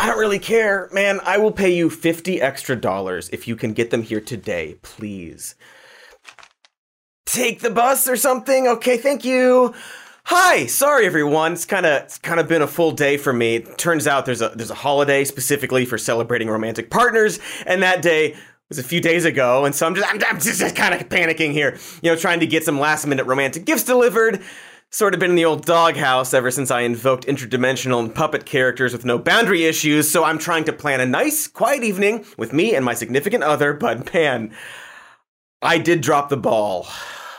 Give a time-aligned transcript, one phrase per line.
[0.00, 1.20] I don't really care, man.
[1.24, 5.56] I will pay you 50 extra dollars if you can get them here today, please.
[7.26, 8.68] Take the bus or something?
[8.68, 9.74] Okay, thank you.
[10.24, 11.54] Hi, sorry everyone.
[11.54, 13.60] It's kind of it's kind of been a full day for me.
[13.60, 18.36] Turns out there's a there's a holiday specifically for celebrating romantic partners, and that day
[18.68, 21.08] was a few days ago, and so I'm just I'm, I'm just, just kind of
[21.08, 21.78] panicking here.
[22.02, 24.42] You know, trying to get some last minute romantic gifts delivered.
[24.90, 28.94] Sort of been in the old doghouse ever since I invoked interdimensional and puppet characters
[28.94, 32.74] with no boundary issues, so I'm trying to plan a nice, quiet evening with me
[32.74, 34.56] and my significant other, but man,
[35.60, 36.86] I did drop the ball.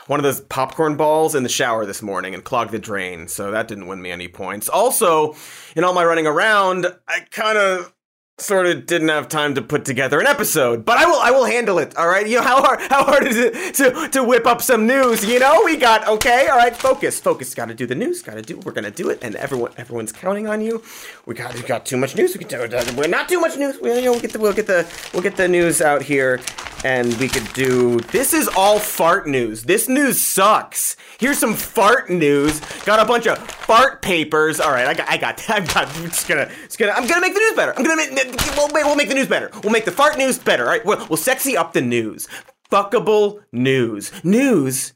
[0.06, 3.50] One of those popcorn balls in the shower this morning and clogged the drain, so
[3.50, 4.68] that didn't win me any points.
[4.68, 5.34] Also,
[5.74, 7.92] in all my running around, I kind of
[8.40, 11.44] sort of didn't have time to put together an episode, but I will I will
[11.44, 11.96] handle it.
[11.96, 14.86] All right, you know how hard how hard is it to to whip up some
[14.86, 15.24] news?
[15.24, 16.48] You know, we got okay.
[16.48, 17.54] All right, focus, focus.
[17.54, 18.22] Got to do the news.
[18.22, 18.58] Got to do.
[18.58, 20.82] We're gonna do it, and everyone everyone's counting on you.
[21.26, 22.36] We got we got too much news.
[22.36, 23.80] We can do uh, we're not too much news.
[23.80, 26.40] We, you know, we'll get the we'll get the we'll get the news out here,
[26.84, 28.00] and we could do.
[28.00, 29.64] This is all fart news.
[29.64, 30.96] This news sucks.
[31.18, 32.60] Here's some fart news.
[32.84, 34.60] Got a bunch of fart papers.
[34.60, 35.88] All right, I got I got I got.
[35.96, 37.74] I'm just gonna just gonna I'm gonna make the news better.
[37.76, 39.50] I'm gonna make we'll, we'll make the news better.
[39.62, 40.64] We'll make the fart news better.
[40.64, 42.28] All right, we'll, we'll sexy up the news.
[42.70, 44.12] Fuckable news.
[44.24, 44.94] News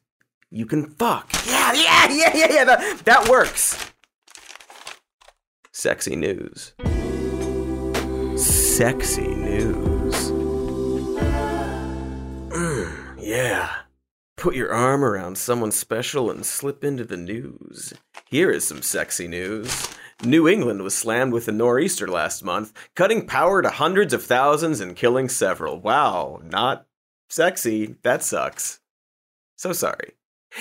[0.54, 1.28] you can fuck.
[1.46, 2.64] Yeah, yeah, yeah, yeah, yeah.
[2.64, 3.92] That, that works.
[5.72, 6.74] Sexy news.
[8.36, 10.30] Sexy news.
[12.50, 13.70] Mm, yeah.
[14.36, 17.92] Put your arm around someone special and slip into the news.
[18.26, 19.88] Here is some sexy news.
[20.22, 24.80] New England was slammed with a nor'easter last month, cutting power to hundreds of thousands
[24.80, 25.80] and killing several.
[25.80, 26.86] Wow, not
[27.28, 27.96] sexy.
[28.02, 28.80] That sucks.
[29.56, 30.12] So sorry.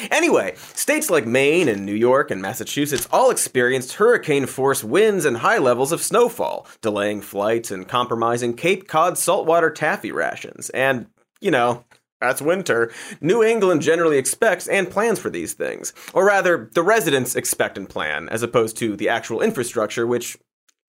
[0.10, 5.38] Anyway, states like Maine and New York and Massachusetts all experienced hurricane force winds and
[5.38, 10.72] high levels of snowfall, delaying flights and compromising Cape Cod saltwater taffy rations.
[10.72, 11.08] And,
[11.42, 11.86] you know,
[12.24, 12.92] that's winter.
[13.20, 15.94] New England generally expects and plans for these things.
[16.14, 20.38] Or rather, the residents expect and plan, as opposed to the actual infrastructure, which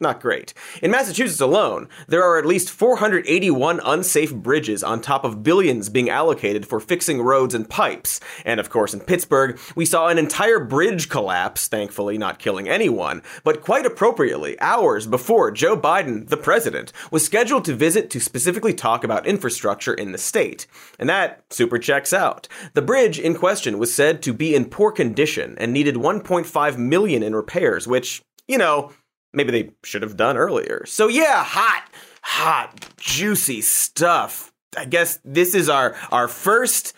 [0.01, 0.53] not great.
[0.83, 6.11] In Massachusetts alone, there are at least 481 unsafe bridges on top of billions being
[6.11, 8.19] allocated for fixing roads and pipes.
[8.45, 13.23] And of course, in Pittsburgh, we saw an entire bridge collapse, thankfully not killing anyone,
[13.45, 18.75] but quite appropriately, hours before Joe Biden, the president, was scheduled to visit to specifically
[18.75, 20.67] talk about infrastructure in the state.
[20.99, 22.49] And that super checks out.
[22.75, 27.23] The bridge in question was said to be in poor condition and needed 1.5 million
[27.23, 28.91] in repairs, which, you know,
[29.35, 30.85] maybe they should have done earlier.
[30.87, 31.85] So yeah, hot,
[32.23, 34.53] hot, juicy stuff.
[34.77, 36.95] I guess this is our our first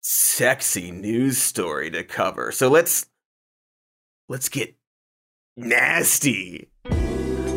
[0.00, 2.52] sexy news story to cover.
[2.52, 3.06] So let's
[4.28, 4.76] let's get
[5.56, 6.68] nasty.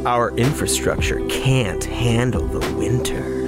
[0.05, 3.39] Our infrastructure can't handle the winter.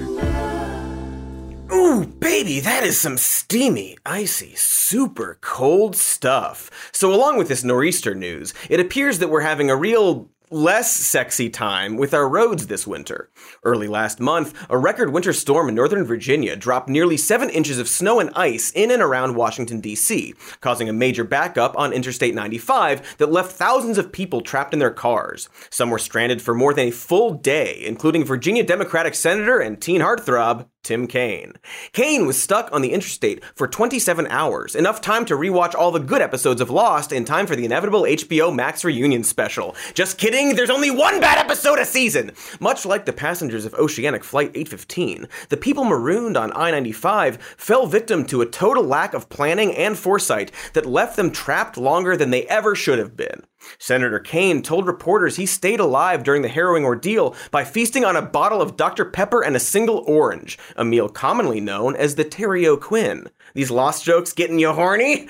[1.74, 6.70] Ooh, baby, that is some steamy, icy, super cold stuff.
[6.92, 11.50] So, along with this nor'easter news, it appears that we're having a real less sexy
[11.50, 13.30] time with our roads this winter.
[13.64, 17.88] Early last month, a record winter storm in Northern Virginia dropped nearly 7 inches of
[17.88, 23.18] snow and ice in and around Washington, D.C., causing a major backup on Interstate 95
[23.18, 25.48] that left thousands of people trapped in their cars.
[25.70, 30.02] Some were stranded for more than a full day, including Virginia Democratic Senator and teen
[30.02, 31.54] heartthrob Tim Kaine.
[31.94, 36.00] Kaine was stuck on the interstate for 27 hours, enough time to rewatch all the
[36.00, 39.76] good episodes of Lost in time for the inevitable HBO Max reunion special.
[39.94, 42.32] Just kidding, there's only one bad episode a season!
[42.60, 47.86] Much like the passengers of Oceanic Flight 815, the people marooned on I 95 fell
[47.86, 52.32] victim to a total lack of planning and foresight that left them trapped longer than
[52.32, 53.44] they ever should have been.
[53.78, 58.22] Senator Kaine told reporters he stayed alive during the harrowing ordeal by feasting on a
[58.22, 59.06] bottle of Dr.
[59.06, 63.28] Pepper and a single orange, a meal commonly known as the Terry O'Quinn.
[63.54, 65.28] These lost jokes getting you horny?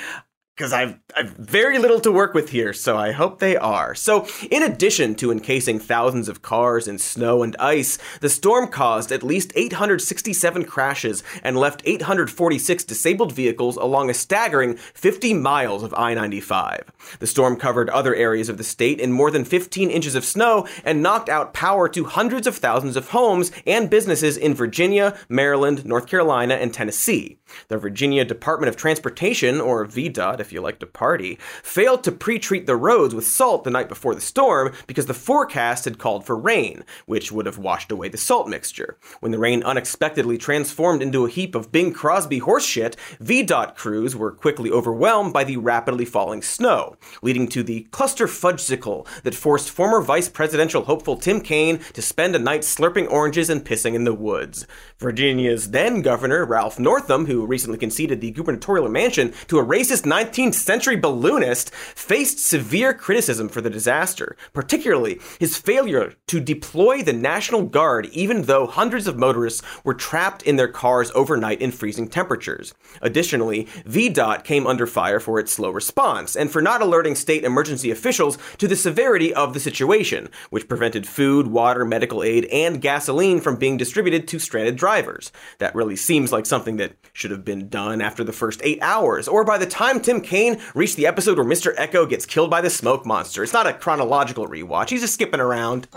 [0.61, 3.95] Because I've, I've very little to work with here, so I hope they are.
[3.95, 9.12] So, in addition to encasing thousands of cars in snow and ice, the storm caused
[9.12, 15.95] at least 867 crashes and left 846 disabled vehicles along a staggering 50 miles of
[15.95, 16.91] I 95.
[17.18, 20.68] The storm covered other areas of the state in more than 15 inches of snow
[20.86, 25.86] and knocked out power to hundreds of thousands of homes and businesses in Virginia, Maryland,
[25.86, 27.39] North Carolina, and Tennessee.
[27.68, 32.39] The Virginia Department of Transportation, or VDOT if you like to party, failed to pre
[32.39, 36.25] treat the roads with salt the night before the storm because the forecast had called
[36.25, 38.98] for rain, which would have washed away the salt mixture.
[39.19, 44.31] When the rain unexpectedly transformed into a heap of Bing Crosby horseshit, VDOT crews were
[44.31, 50.01] quickly overwhelmed by the rapidly falling snow, leading to the cluster fudgesicle that forced former
[50.01, 54.13] vice presidential hopeful Tim Kaine to spend a night slurping oranges and pissing in the
[54.13, 54.65] woods.
[55.00, 60.53] Virginia's then governor, Ralph Northam, who recently conceded the gubernatorial mansion to a racist 19th
[60.53, 67.63] century balloonist, faced severe criticism for the disaster, particularly his failure to deploy the National
[67.63, 72.73] Guard even though hundreds of motorists were trapped in their cars overnight in freezing temperatures.
[73.01, 77.91] Additionally, VDOT came under fire for its slow response and for not alerting state emergency
[77.91, 83.39] officials to the severity of the situation, which prevented food, water, medical aid, and gasoline
[83.39, 85.31] from being distributed to stranded drivers.
[85.59, 89.28] That really seems like something that should have been done after the first eight hours,
[89.28, 91.75] or by the time Tim Kaine reached the episode where Mr.
[91.75, 93.44] Eko gets killed by the smoke monster.
[93.44, 95.88] It's not a chronological rewatch, he's just skipping around.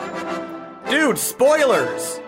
[0.89, 2.21] Dude, spoilers!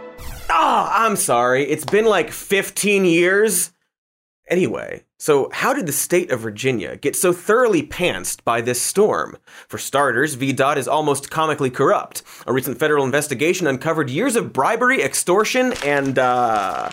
[0.49, 1.65] Ah, oh, I'm sorry.
[1.65, 3.73] It's been like 15 years.
[4.49, 9.37] Anyway, so how did the state of Virginia get so thoroughly pantsed by this storm?
[9.67, 12.23] For starters, VDOT is almost comically corrupt.
[12.47, 16.91] A recent federal investigation uncovered years of bribery, extortion, and, uh,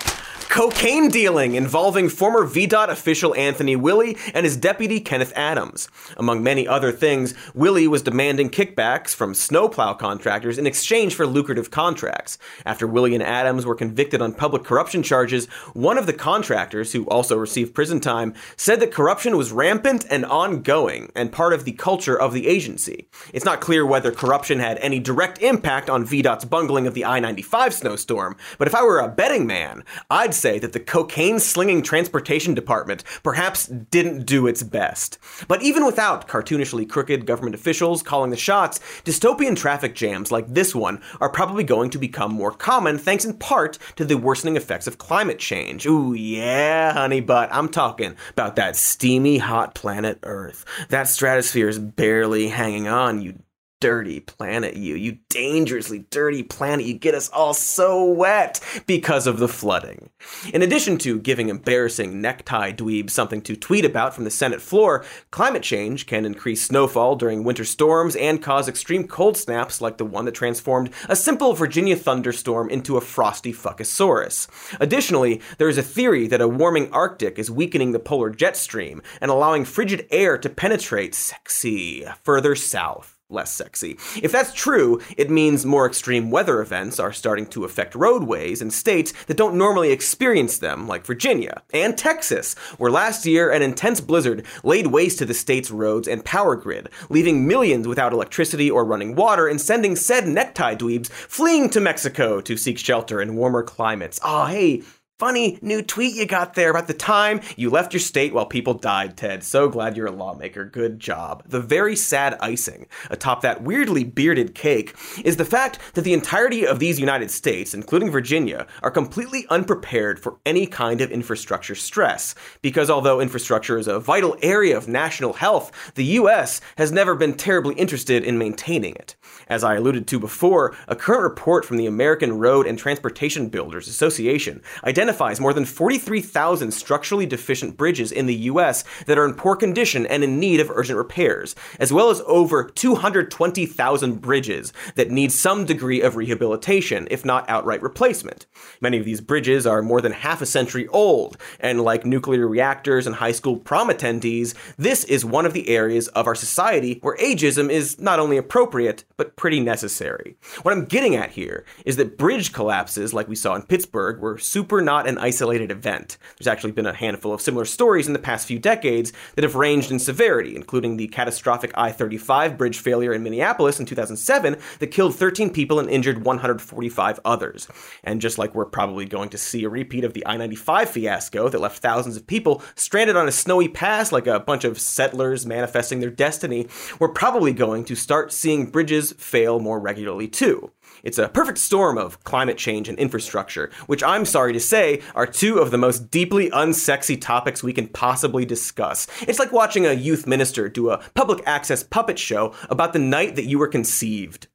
[0.54, 5.90] cocaine dealing involving former VDOT official Anthony Willie and his deputy Kenneth Adams.
[6.16, 11.72] Among many other things, Willie was demanding kickbacks from snowplow contractors in exchange for lucrative
[11.72, 12.38] contracts.
[12.68, 17.08] After Willie and Adams were convicted on public corruption charges, one of the contractors, who
[17.08, 21.72] also received prison time, said that corruption was rampant and ongoing and part of the
[21.72, 23.08] culture of the agency.
[23.34, 27.20] It's not clear whether corruption had any direct impact on VDOT's bungling of the I
[27.20, 31.82] 95 snowstorm, but if I were a betting man, I'd say that the cocaine slinging
[31.82, 35.18] transportation department perhaps didn't do its best.
[35.48, 40.76] But even without cartoonishly crooked government officials calling the shots, dystopian traffic jams like this
[40.76, 44.86] one are probably going to become more common thanks in part to the worsening effects
[44.86, 45.86] of climate change.
[45.86, 50.66] Ooh, yeah, honey, but I'm talking about that steamy hot planet Earth.
[50.90, 53.40] That stratosphere is barely hanging on, you
[53.84, 54.96] dirty planet, you.
[54.96, 56.86] You dangerously dirty planet.
[56.86, 60.10] You get us all so wet because of the flooding.
[60.54, 65.04] In addition to giving embarrassing necktie dweebs something to tweet about from the Senate floor,
[65.32, 70.06] climate change can increase snowfall during winter storms and cause extreme cold snaps like the
[70.06, 74.48] one that transformed a simple Virginia thunderstorm into a frosty fuckosaurus.
[74.80, 79.02] Additionally, there is a theory that a warming Arctic is weakening the polar jet stream
[79.20, 83.98] and allowing frigid air to penetrate sexy further south less sexy.
[84.22, 88.70] If that's true, it means more extreme weather events are starting to affect roadways in
[88.70, 94.02] states that don't normally experience them, like Virginia and Texas, where last year an intense
[94.02, 98.86] blizzard laid waste to the state's roads and power grid, leaving millions without electricity or
[98.86, 103.64] running water and sending said necktie dweebs fleeing to Mexico to seek shelter in warmer
[103.64, 104.20] climates.
[104.24, 104.84] Ah, oh, hey,
[105.24, 108.74] Funny new tweet you got there about the time you left your state while people
[108.74, 109.42] died, Ted.
[109.42, 110.66] So glad you're a lawmaker.
[110.66, 111.44] Good job.
[111.46, 114.94] The very sad icing atop that weirdly bearded cake
[115.24, 120.20] is the fact that the entirety of these United States, including Virginia, are completely unprepared
[120.20, 122.36] for any kind of infrastructure stress.
[122.62, 127.36] Because although infrastructure is a vital area of national health, the US has never been
[127.36, 129.16] terribly interested in maintaining it.
[129.48, 133.88] As I alluded to before, a current report from the American Road and Transportation Builders
[133.88, 139.36] Association identifies identifies more than 43,000 structurally deficient bridges in the US that are in
[139.36, 145.12] poor condition and in need of urgent repairs, as well as over 220,000 bridges that
[145.12, 148.48] need some degree of rehabilitation, if not outright replacement.
[148.82, 153.06] Many of these bridges are more than half a century old, and like nuclear reactors
[153.06, 157.18] and high school prom attendees, this is one of the areas of our society where
[157.18, 160.36] ageism is not only appropriate, but pretty necessary.
[160.64, 164.38] What I'm getting at here is that bridge collapses, like we saw in Pittsburgh, were
[164.38, 166.18] super not an isolated event.
[166.38, 169.56] There's actually been a handful of similar stories in the past few decades that have
[169.56, 174.88] ranged in severity, including the catastrophic I 35 bridge failure in Minneapolis in 2007 that
[174.88, 177.68] killed 13 people and injured 145 others.
[178.04, 181.50] And just like we're probably going to see a repeat of the I 95 fiasco
[181.50, 185.46] that left thousands of people stranded on a snowy pass like a bunch of settlers
[185.46, 186.68] manifesting their destiny,
[187.00, 190.72] we're probably going to start seeing bridges fail more regularly too.
[191.04, 195.28] It's a perfect storm of climate change and infrastructure, which I'm sorry to say are
[195.28, 199.06] two of the most deeply unsexy topics we can possibly discuss.
[199.28, 203.36] It's like watching a youth minister do a public access puppet show about the night
[203.36, 204.48] that you were conceived.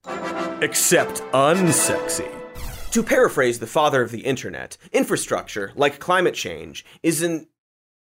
[0.63, 2.33] Except unsexy.
[2.93, 7.47] To paraphrase the father of the internet, infrastructure, like climate change, is an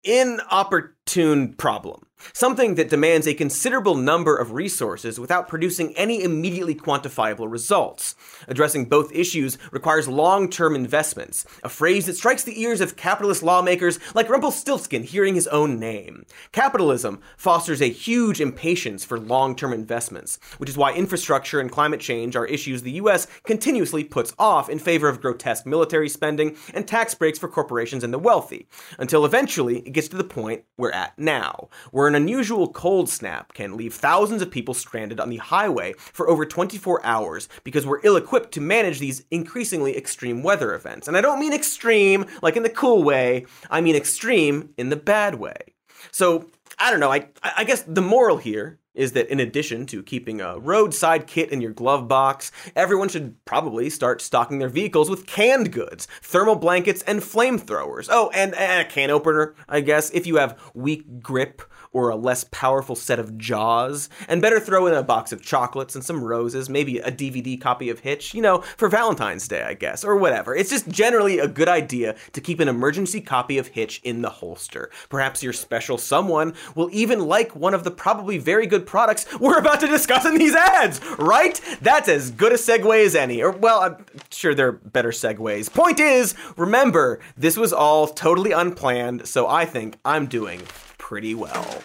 [0.02, 2.06] inopportune problem.
[2.32, 8.14] Something that demands a considerable number of resources without producing any immediately quantifiable results.
[8.48, 13.42] Addressing both issues requires long term investments, a phrase that strikes the ears of capitalist
[13.42, 16.24] lawmakers like Rumpelstiltskin hearing his own name.
[16.52, 22.00] Capitalism fosters a huge impatience for long term investments, which is why infrastructure and climate
[22.00, 26.86] change are issues the US continuously puts off in favor of grotesque military spending and
[26.86, 30.90] tax breaks for corporations and the wealthy, until eventually it gets to the point we're
[30.90, 35.38] at now, where an unusual cold snap can leave thousands of people stranded on the
[35.38, 40.74] highway for over 24 hours because we're ill equipped to manage these increasingly extreme weather
[40.74, 41.08] events.
[41.08, 44.96] And I don't mean extreme like in the cool way, I mean extreme in the
[44.96, 45.74] bad way.
[46.12, 50.02] So, I don't know, I, I guess the moral here is that in addition to
[50.02, 55.10] keeping a roadside kit in your glove box, everyone should probably start stocking their vehicles
[55.10, 58.08] with canned goods, thermal blankets, and flamethrowers.
[58.10, 61.62] Oh, and, and a can opener, I guess, if you have weak grip
[61.94, 65.94] or a less powerful set of jaws, and better throw in a box of chocolates
[65.94, 69.72] and some roses, maybe a DVD copy of Hitch, you know, for Valentine's Day, I
[69.72, 70.54] guess, or whatever.
[70.54, 74.28] It's just generally a good idea to keep an emergency copy of Hitch in the
[74.28, 74.90] holster.
[75.08, 79.58] Perhaps your special someone will even like one of the probably very good products we're
[79.58, 81.60] about to discuss in these ads, right?
[81.80, 83.40] That's as good a segue as any.
[83.42, 85.72] Or, well, I'm sure there are better segues.
[85.72, 90.60] Point is, remember, this was all totally unplanned, so I think I'm doing
[91.04, 91.82] pretty well.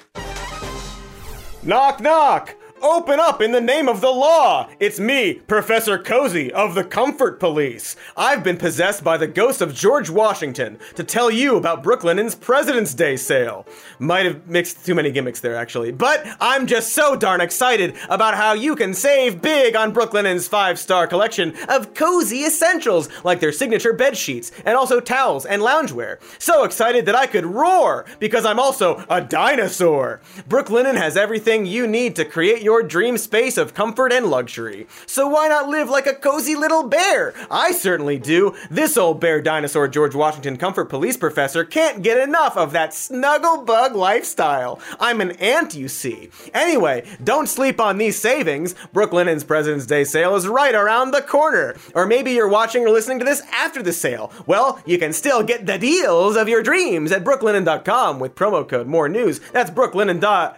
[1.62, 2.56] Knock, knock!
[2.82, 4.70] Open up in the name of the law!
[4.80, 7.98] It's me, Professor Cozy of the Comfort Police.
[8.16, 12.94] I've been possessed by the ghost of George Washington to tell you about Brooklinen's President's
[12.94, 13.66] Day sale.
[14.00, 18.36] Might have mixed too many gimmicks there, actually, but I'm just so darn excited about
[18.36, 23.52] how you can save big on Brooklinen's five star collection of cozy essentials like their
[23.52, 26.18] signature bed sheets and also towels and loungewear.
[26.42, 30.22] So excited that I could roar because I'm also a dinosaur.
[30.48, 34.86] Brooklinen has everything you need to create your your dream space of comfort and luxury.
[35.08, 37.34] So why not live like a cozy little bear?
[37.50, 38.56] I certainly do.
[38.70, 43.64] This old bear dinosaur George Washington comfort police professor can't get enough of that snuggle
[43.64, 44.80] bug lifestyle.
[45.00, 46.30] I'm an ant, you see.
[46.54, 48.76] Anyway, don't sleep on these savings.
[48.94, 51.76] Brooklinen's President's Day sale is right around the corner.
[51.96, 54.32] Or maybe you're watching or listening to this after the sale.
[54.46, 58.86] Well, you can still get the deals of your dreams at brooklinen.com with promo code
[58.86, 59.40] more news.
[59.54, 60.54] That's brooklinen.com,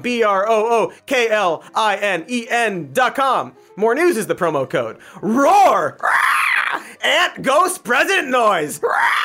[0.00, 3.54] B R O O K L I N E N dot com.
[3.76, 4.96] More news is the promo code.
[5.20, 5.98] Roar!
[6.02, 6.84] Ah!
[7.02, 8.80] Ant ghost president noise!
[8.82, 9.24] Ah!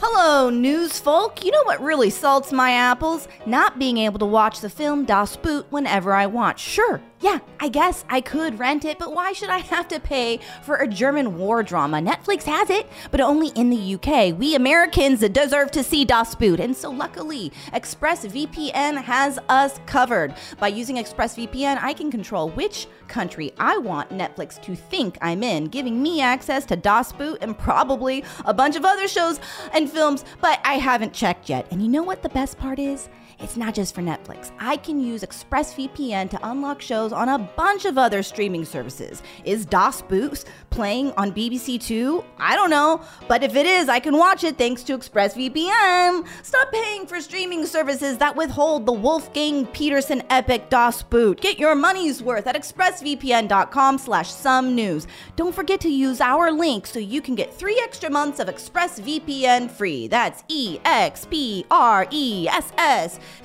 [0.00, 1.44] Hello, news folk.
[1.44, 3.26] You know what really salts my apples?
[3.44, 6.60] Not being able to watch the film Das Boot whenever I want.
[6.60, 10.38] Sure, yeah, I guess I could rent it, but why should I have to pay
[10.62, 11.98] for a German war drama?
[11.98, 14.38] Netflix has it, but only in the UK.
[14.38, 20.34] We Americans deserve to see Das Boot, and so luckily, ExpressVPN has us covered.
[20.60, 25.64] By using ExpressVPN, I can control which country I want Netflix to think I'm in,
[25.64, 29.40] giving me access to Das Boot and probably a bunch of other shows
[29.72, 31.66] and films, but I haven't checked yet.
[31.72, 33.08] And you know what the best part is?
[33.40, 34.50] It's not just for Netflix.
[34.58, 39.22] I can use ExpressVPN to unlock shows on a bunch of other streaming services.
[39.44, 42.24] Is Das Boot playing on BBC Two?
[42.38, 46.26] I don't know, but if it is, I can watch it thanks to ExpressVPN.
[46.42, 51.40] Stop paying for streaming services that withhold the Wolfgang Petersen epic Das Boot.
[51.40, 55.06] Get your money's worth at expressvpn.com slash some news.
[55.36, 59.70] Don't forget to use our link so you can get three extra months of ExpressVPN
[59.70, 60.08] free.
[60.08, 61.68] That's E-X-P-R-E-S-S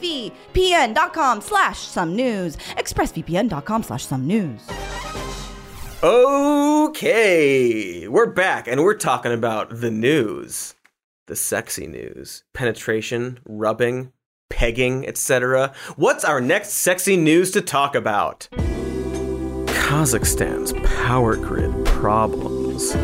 [0.02, 2.58] vpn.com slash some news.
[2.78, 3.53] expressvpn.com
[3.84, 4.62] slash some news.
[6.04, 10.76] Okay, we're back and we're talking about the news.
[11.28, 12.44] The sexy news.
[12.54, 14.12] Penetration, rubbing,
[14.50, 15.74] pegging, etc.
[15.96, 18.50] What's our next sexy news to talk about?
[19.68, 20.74] Kazakhstan's
[21.06, 22.96] power grid problems.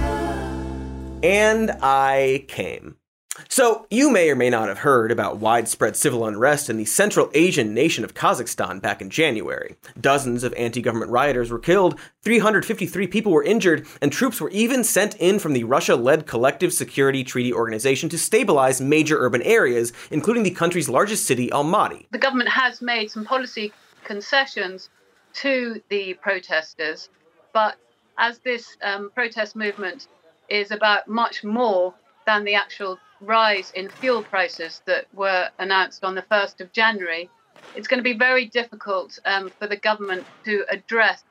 [1.24, 2.99] And I came.
[3.48, 7.29] So, you may or may not have heard about widespread civil unrest in the Central
[7.34, 9.75] Asian nation of Kazakhstan back in January.
[10.00, 14.84] Dozens of anti government rioters were killed, 353 people were injured, and troops were even
[14.84, 19.93] sent in from the Russia led Collective Security Treaty Organization to stabilize major urban areas,
[20.12, 22.08] including the country's largest city, Almaty.
[22.12, 23.72] The government has made some policy
[24.03, 24.89] concessions
[25.34, 27.10] to the protesters,
[27.53, 27.75] but
[28.17, 30.08] as this um, protest movement
[30.50, 31.93] is about much more
[32.25, 37.29] than the actual rise in fuel prices that were announced on the 1st of January,
[37.75, 41.23] it's going to be very difficult um, for the government to address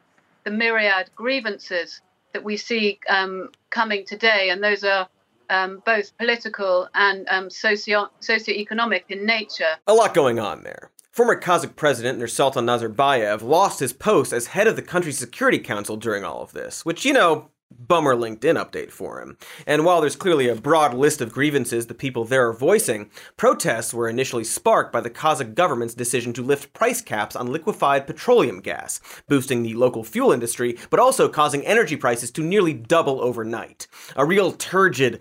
[0.45, 2.01] the myriad grievances
[2.33, 4.51] that we see um, coming today.
[4.51, 5.09] And those are
[5.51, 9.77] um, both political and um, socio socioeconomic in nature.
[9.87, 10.91] A lot going on there.
[11.11, 15.97] Former Kazakh president Nursultan Nazarbayev lost his post as head of the country's Security Council
[15.97, 19.37] during all of this, which, you know, bummer LinkedIn update for him.
[19.67, 23.95] And while there's clearly a broad list of grievances the people there are voicing, protests
[23.95, 28.61] were initially sparked by the Kazakh government's decision to lift price caps on liquefied petroleum
[28.61, 33.87] gas, boosting the local fuel industry, but also causing energy prices to nearly double overnight.
[34.17, 35.21] A real turgid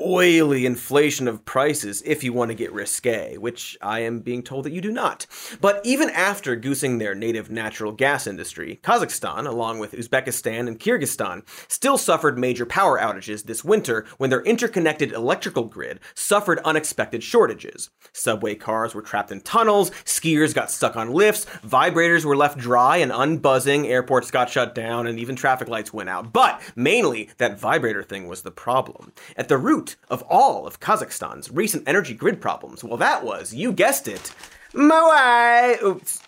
[0.00, 4.64] oily inflation of prices if you want to get risque, which I am being told
[4.64, 5.26] that you do not.
[5.60, 11.42] But even after goosing their native natural gas industry, Kazakhstan, along with Uzbekistan and Kyrgyzstan,
[11.68, 17.90] still suffered major power outages this winter when their interconnected electrical grid suffered unexpected shortages.
[18.12, 22.98] Subway cars were trapped in tunnels, skiers got stuck on lifts, vibrators were left dry
[22.98, 26.32] and unbuzzing, airports got shut down, and even traffic lights went out.
[26.32, 29.12] But mainly, that vibrator thing was the problem.
[29.36, 32.82] At the root root of all of Kazakhstan's recent energy grid problems.
[32.82, 34.32] Well, that was, you guessed it,
[34.72, 35.82] Moai.
[35.82, 36.20] Oops.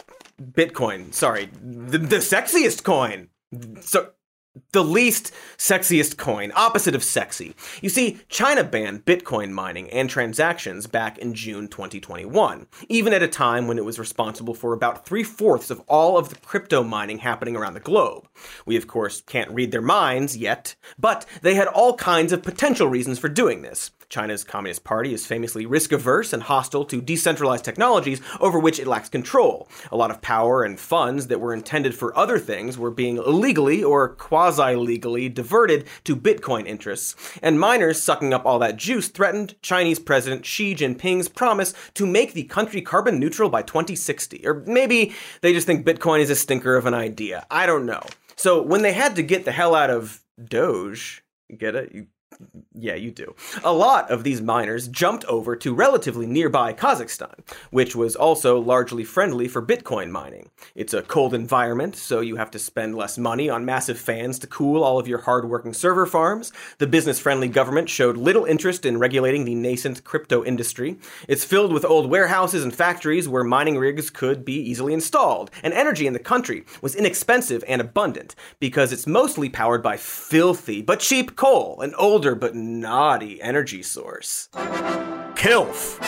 [0.52, 1.12] Bitcoin.
[1.12, 3.28] Sorry, the, the sexiest coin.
[3.80, 4.10] So
[4.72, 7.54] the least sexiest coin, opposite of sexy.
[7.80, 13.28] You see, China banned Bitcoin mining and transactions back in June 2021, even at a
[13.28, 17.18] time when it was responsible for about three fourths of all of the crypto mining
[17.18, 18.28] happening around the globe.
[18.66, 22.88] We, of course, can't read their minds yet, but they had all kinds of potential
[22.88, 23.90] reasons for doing this.
[24.08, 28.86] China's Communist Party is famously risk averse and hostile to decentralized technologies over which it
[28.86, 29.68] lacks control.
[29.92, 33.84] A lot of power and funds that were intended for other things were being illegally
[33.84, 39.60] or quasi legally diverted to Bitcoin interests, and miners sucking up all that juice threatened
[39.60, 44.46] Chinese President Xi Jinping's promise to make the country carbon neutral by 2060.
[44.46, 47.46] Or maybe they just think Bitcoin is a stinker of an idea.
[47.50, 48.02] I don't know.
[48.36, 51.24] So when they had to get the hell out of Doge,
[51.56, 51.92] get it?
[51.92, 52.06] You
[52.74, 53.34] yeah, you do.
[53.64, 59.02] A lot of these miners jumped over to relatively nearby Kazakhstan, which was also largely
[59.02, 60.50] friendly for Bitcoin mining.
[60.76, 64.46] It's a cold environment, so you have to spend less money on massive fans to
[64.46, 66.52] cool all of your hard-working server farms.
[66.78, 70.98] The business-friendly government showed little interest in regulating the nascent crypto industry.
[71.26, 75.74] It's filled with old warehouses and factories where mining rigs could be easily installed, and
[75.74, 81.00] energy in the country was inexpensive and abundant because it's mostly powered by filthy but
[81.00, 84.48] cheap coal, an older older but naughty energy source.
[85.36, 85.98] KILF.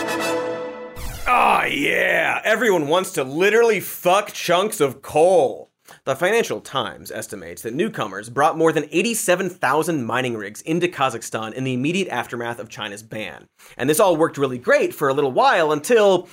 [1.24, 2.40] Ah, oh, yeah!
[2.42, 5.70] Everyone wants to literally fuck chunks of coal.
[6.06, 11.62] The Financial Times estimates that newcomers brought more than 87,000 mining rigs into Kazakhstan in
[11.62, 13.46] the immediate aftermath of China's ban.
[13.76, 16.28] And this all worked really great for a little while until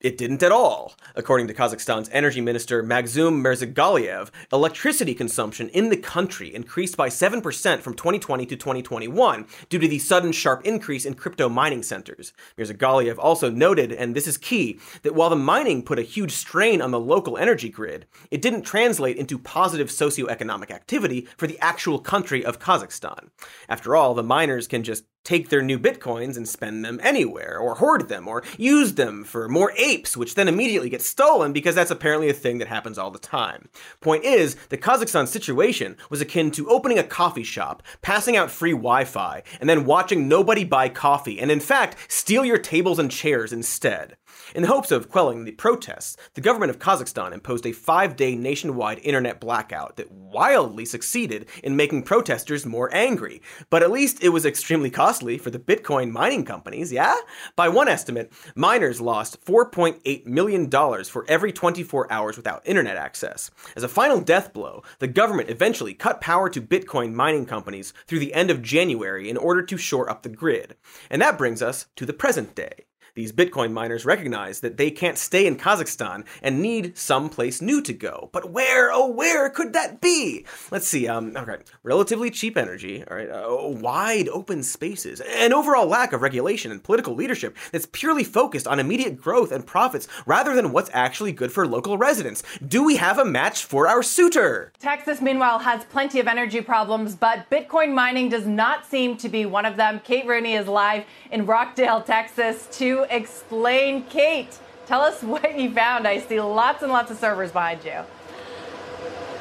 [0.00, 0.94] it didn't at all.
[1.14, 7.42] According to Kazakhstan's energy minister Magzum Mirzagaliev, electricity consumption in the country increased by 7%
[7.80, 12.32] from 2020 to 2021 due to the sudden sharp increase in crypto mining centers.
[12.56, 16.80] Mirzagaliev also noted, and this is key, that while the mining put a huge strain
[16.80, 21.98] on the local energy grid, it didn't translate into positive socioeconomic activity for the actual
[21.98, 23.28] country of Kazakhstan.
[23.68, 27.76] After all, the miners can just take their new bitcoins and spend them anywhere, or
[27.76, 31.90] hoard them, or use them for more apes, which then immediately get stolen because that's
[31.90, 33.68] apparently a thing that happens all the time.
[34.00, 38.72] Point is, the Kazakhstan situation was akin to opening a coffee shop, passing out free
[38.72, 43.10] Wi Fi, and then watching nobody buy coffee, and in fact, steal your tables and
[43.10, 44.16] chairs instead.
[44.54, 48.34] In the hopes of quelling the protests, the government of Kazakhstan imposed a five day
[48.34, 53.40] nationwide internet blackout that wildly succeeded in making protesters more angry.
[53.70, 57.16] But at least it was extremely costly for the Bitcoin mining companies, yeah?
[57.54, 60.70] By one estimate, miners lost $4.8 million
[61.04, 63.50] for every 24 hours without internet access.
[63.76, 68.18] As a final death blow, the government eventually cut power to Bitcoin mining companies through
[68.18, 70.76] the end of January in order to shore up the grid.
[71.08, 75.18] And that brings us to the present day these Bitcoin miners recognize that they can't
[75.18, 78.30] stay in Kazakhstan and need someplace new to go.
[78.32, 80.44] But where, oh, where could that be?
[80.70, 81.08] Let's see.
[81.08, 83.04] Um, okay, relatively cheap energy.
[83.04, 87.86] All right, uh, wide open spaces, an overall lack of regulation and political leadership that's
[87.90, 92.42] purely focused on immediate growth and profits rather than what's actually good for local residents.
[92.66, 94.72] Do we have a match for our suitor?
[94.78, 99.46] Texas, meanwhile, has plenty of energy problems, but Bitcoin mining does not seem to be
[99.46, 100.00] one of them.
[100.04, 104.04] Kate Rooney is live in Rockdale, Texas, to explain.
[104.04, 106.06] Kate, tell us what you found.
[106.06, 108.00] I see lots and lots of servers behind you.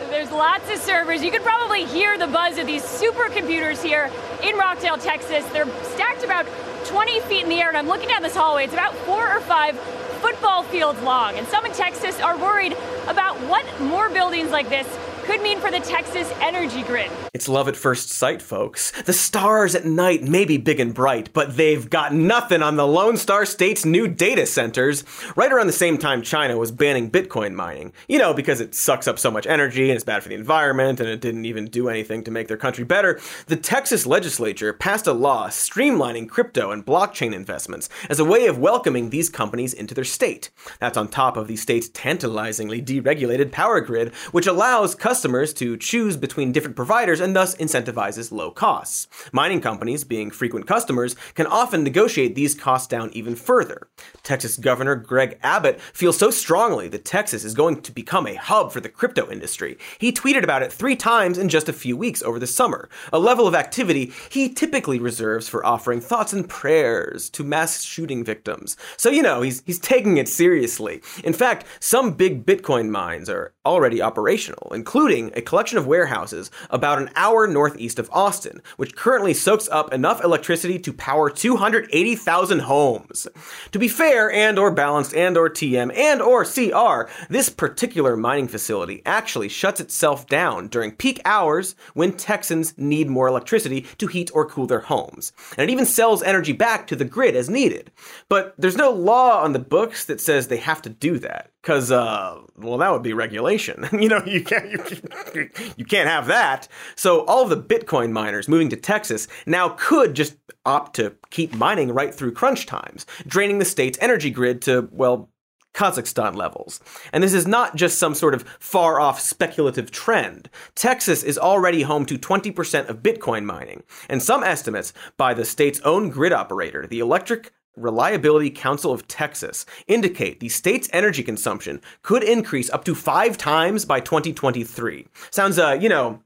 [0.10, 1.24] There's lots of servers.
[1.24, 4.10] You can probably hear the buzz of these supercomputers here
[4.41, 5.45] in Rockdale, Texas.
[5.52, 6.48] They're stacked about
[6.86, 8.63] 20 feet in the air, and I'm looking down this hallway.
[8.63, 9.78] It's about four or five
[10.22, 11.36] football fields long.
[11.36, 12.76] And some in Texas are worried
[13.08, 14.88] about what more buildings like this
[15.30, 17.12] could mean for the Texas energy grid.
[17.36, 18.92] It's love at first sight, folks.
[19.04, 22.88] The stars at night may be big and bright, but they've got nothing on the
[22.88, 25.04] Lone Star State's new data centers.
[25.36, 27.94] Right around the same time China was banning Bitcoin mining.
[28.08, 31.00] You know, because it sucks up so much energy and it's bad for the environment
[31.00, 33.20] and it didn't even do anything to make their country better.
[33.46, 38.58] The Texas legislature passed a law streamlining crypto and blockchain investments as a way of
[38.58, 40.50] welcoming these companies into their state.
[40.80, 46.17] That's on top of the state's tantalizingly deregulated power grid, which allows customers to choose
[46.17, 49.08] between different providers and thus incentivizes low costs.
[49.32, 53.88] Mining companies, being frequent customers, can often negotiate these costs down even further.
[54.23, 58.71] Texas Governor Greg Abbott feels so strongly that Texas is going to become a hub
[58.71, 59.77] for the crypto industry.
[59.97, 63.19] He tweeted about it three times in just a few weeks over the summer, a
[63.19, 68.77] level of activity he typically reserves for offering thoughts and prayers to mass shooting victims.
[68.97, 71.01] So, you know, he's, he's taking it seriously.
[71.23, 77.02] In fact, some big Bitcoin mines are already operational, including a collection of warehouses about
[77.02, 83.26] an hour northeast of Austin, which currently soaks up enough electricity to power 280,000 homes.
[83.72, 88.50] To be fair and or balanced and or TM and or CR, this particular mining
[88.50, 94.30] facility actually shuts itself down during peak hours when Texans need more electricity to heat
[94.34, 95.32] or cool their homes.
[95.58, 97.90] And it even sells energy back to the grid as needed.
[98.28, 101.92] But there's no law on the books that says they have to do that because
[101.92, 104.84] uh, well that would be regulation you know you can't you,
[105.78, 110.13] you can't have that so all of the bitcoin miners moving to texas now could
[110.13, 114.89] just opt to keep mining right through crunch times draining the state's energy grid to
[114.91, 115.30] well
[115.73, 116.80] Kazakhstan levels.
[117.13, 120.49] And this is not just some sort of far off speculative trend.
[120.75, 125.80] Texas is already home to 20% of Bitcoin mining, and some estimates by the state's
[125.82, 132.23] own grid operator, the Electric Reliability Council of Texas indicate the state's energy consumption could
[132.23, 135.08] increase up to five times by 2023.
[135.32, 136.21] Sounds, uh, you know,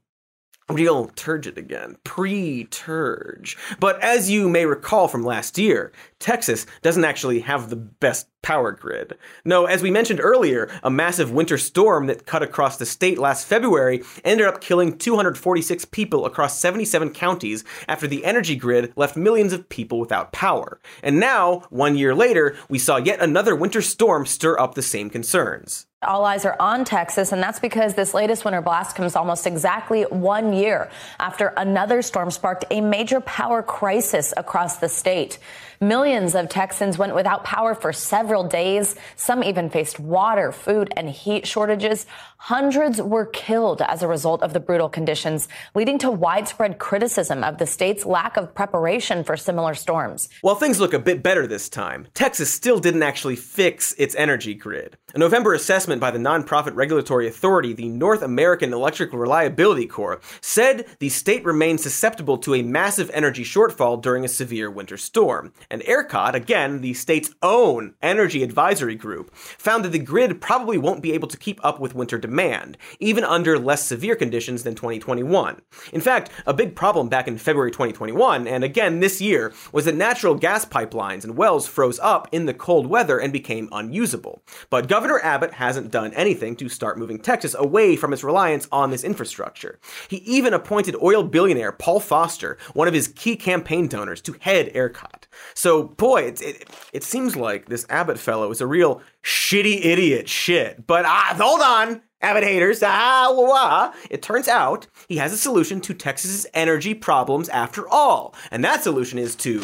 [0.68, 3.56] real turgid again, pre turge.
[3.78, 5.92] But as you may recall from last year,
[6.24, 9.18] Texas doesn't actually have the best power grid.
[9.44, 13.46] No, as we mentioned earlier, a massive winter storm that cut across the state last
[13.46, 19.52] February ended up killing 246 people across 77 counties after the energy grid left millions
[19.52, 20.80] of people without power.
[21.02, 25.10] And now, one year later, we saw yet another winter storm stir up the same
[25.10, 25.86] concerns.
[26.02, 30.02] All eyes are on Texas, and that's because this latest winter blast comes almost exactly
[30.02, 35.38] one year after another storm sparked a major power crisis across the state.
[35.88, 38.96] Millions of Texans went without power for several days.
[39.16, 42.06] Some even faced water, food, and heat shortages.
[42.38, 47.58] Hundreds were killed as a result of the brutal conditions, leading to widespread criticism of
[47.58, 50.30] the state's lack of preparation for similar storms.
[50.40, 54.54] While things look a bit better this time, Texas still didn't actually fix its energy
[54.54, 54.96] grid.
[55.14, 60.86] A November assessment by the nonprofit regulatory authority, the North American Electric Reliability Corps, said
[60.98, 65.52] the state remains susceptible to a massive energy shortfall during a severe winter storm.
[65.74, 71.02] And ERCOT, again, the state's own energy advisory group, found that the grid probably won't
[71.02, 75.60] be able to keep up with winter demand, even under less severe conditions than 2021.
[75.92, 79.96] In fact, a big problem back in February 2021, and again this year, was that
[79.96, 84.44] natural gas pipelines and wells froze up in the cold weather and became unusable.
[84.70, 88.90] But Governor Abbott hasn't done anything to start moving Texas away from its reliance on
[88.90, 89.80] this infrastructure.
[90.06, 94.72] He even appointed oil billionaire Paul Foster, one of his key campaign donors, to head
[94.72, 95.23] ERCOT.
[95.54, 100.28] So, boy, it, it, it seems like this Abbott fellow is a real shitty idiot
[100.28, 100.86] shit.
[100.86, 102.82] But ah, hold on, Abbott haters.
[102.82, 103.92] Ah, wah, wah.
[104.10, 108.34] It turns out he has a solution to Texas's energy problems after all.
[108.50, 109.62] And that solution is to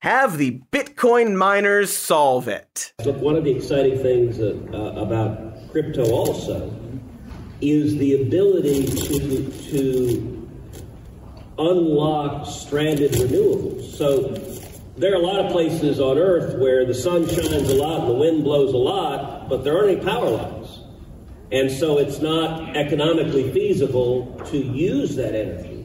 [0.00, 2.92] have the Bitcoin miners solve it.
[3.04, 6.72] Look, one of the exciting things uh, uh, about crypto also
[7.60, 10.37] is the ability to, to
[11.58, 13.94] unlock stranded renewables.
[13.94, 14.34] So
[14.96, 18.10] there are a lot of places on Earth where the sun shines a lot and
[18.10, 20.80] the wind blows a lot, but there aren't any power lines.
[21.50, 25.78] And so it's not economically feasible to use that energy.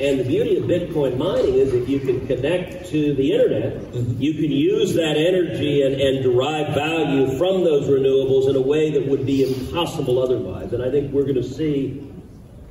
[0.00, 3.94] And the beauty of Bitcoin mining is that you can connect to the internet.
[3.94, 8.90] You can use that energy and, and derive value from those renewables in a way
[8.90, 10.72] that would be impossible otherwise.
[10.72, 12.10] And I think we're going to see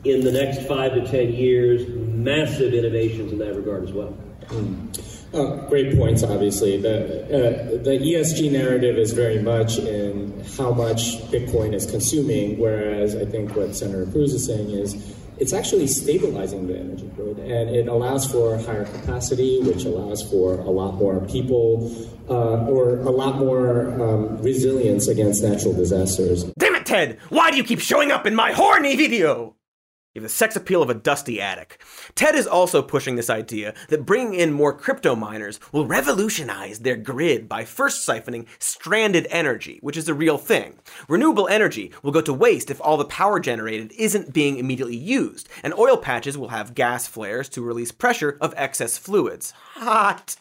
[0.04, 1.84] in the next five to ten years
[2.24, 4.16] massive innovations in that regard as well.
[4.48, 5.30] Mm.
[5.34, 6.80] Oh, great points, obviously.
[6.80, 13.16] The, uh, the ESG narrative is very much in how much Bitcoin is consuming, whereas
[13.16, 17.76] I think what Senator Cruz is saying is it's actually stabilizing the energy grid and
[17.76, 21.92] it allows for higher capacity, which allows for a lot more people
[22.30, 26.44] uh, or a lot more um, resilience against natural disasters.
[26.60, 26.84] Damn it!
[26.84, 27.20] it, Ted!
[27.30, 29.56] Why do you keep showing up in my horny video?
[30.14, 31.82] You have the sex appeal of a dusty attic.
[32.14, 36.96] Ted is also pushing this idea that bringing in more crypto miners will revolutionize their
[36.96, 40.78] grid by first siphoning stranded energy, which is a real thing.
[41.08, 45.50] Renewable energy will go to waste if all the power generated isn't being immediately used,
[45.64, 49.52] and oil patches will have gas flares to release pressure of excess fluids.
[49.74, 50.36] Hot!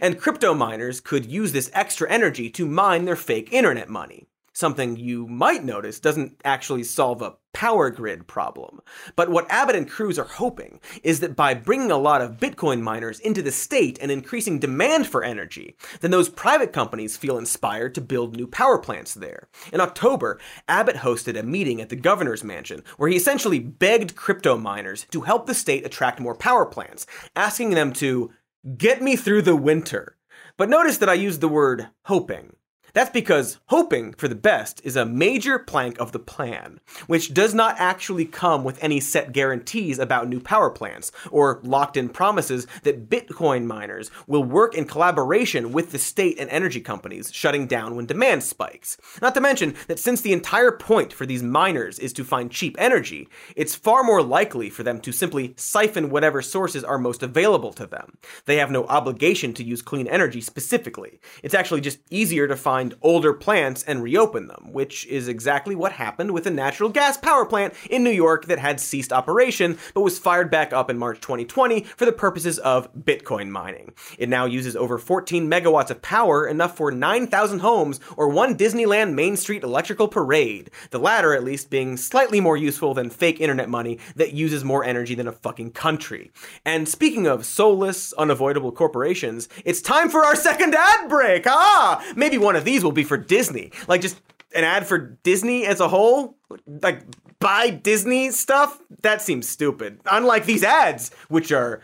[0.00, 4.96] And crypto miners could use this extra energy to mine their fake internet money something
[4.96, 8.80] you might notice doesn't actually solve a power grid problem.
[9.14, 12.80] But what Abbott and Cruz are hoping is that by bringing a lot of Bitcoin
[12.80, 17.94] miners into the state and increasing demand for energy, then those private companies feel inspired
[17.94, 19.48] to build new power plants there.
[19.72, 24.56] In October, Abbott hosted a meeting at the governor's mansion where he essentially begged crypto
[24.56, 28.30] miners to help the state attract more power plants, asking them to
[28.76, 30.16] get me through the winter.
[30.56, 32.56] But notice that I used the word hoping.
[32.94, 37.54] That's because hoping for the best is a major plank of the plan, which does
[37.54, 42.66] not actually come with any set guarantees about new power plants or locked in promises
[42.82, 47.96] that Bitcoin miners will work in collaboration with the state and energy companies, shutting down
[47.96, 48.98] when demand spikes.
[49.22, 52.76] Not to mention that since the entire point for these miners is to find cheap
[52.78, 53.26] energy,
[53.56, 57.86] it's far more likely for them to simply siphon whatever sources are most available to
[57.86, 58.18] them.
[58.44, 61.20] They have no obligation to use clean energy specifically.
[61.42, 65.76] It's actually just easier to find find older plants and reopen them, which is exactly
[65.76, 69.78] what happened with a natural gas power plant in New York that had ceased operation
[69.94, 73.94] but was fired back up in March 2020 for the purposes of Bitcoin mining.
[74.18, 79.14] It now uses over 14 megawatts of power, enough for 9,000 homes or one Disneyland
[79.14, 83.68] Main Street electrical parade, the latter at least being slightly more useful than fake internet
[83.68, 86.32] money that uses more energy than a fucking country.
[86.64, 91.46] And speaking of soulless, unavoidable corporations, it's time for our second ad break!
[91.46, 92.04] Ah!
[92.16, 93.70] Maybe one of these these will be for Disney.
[93.86, 94.18] Like just
[94.54, 96.38] an ad for Disney as a whole?
[96.66, 97.02] Like
[97.38, 98.80] buy Disney stuff?
[99.02, 100.00] That seems stupid.
[100.10, 101.82] Unlike these ads, which are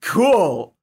[0.00, 0.74] cool.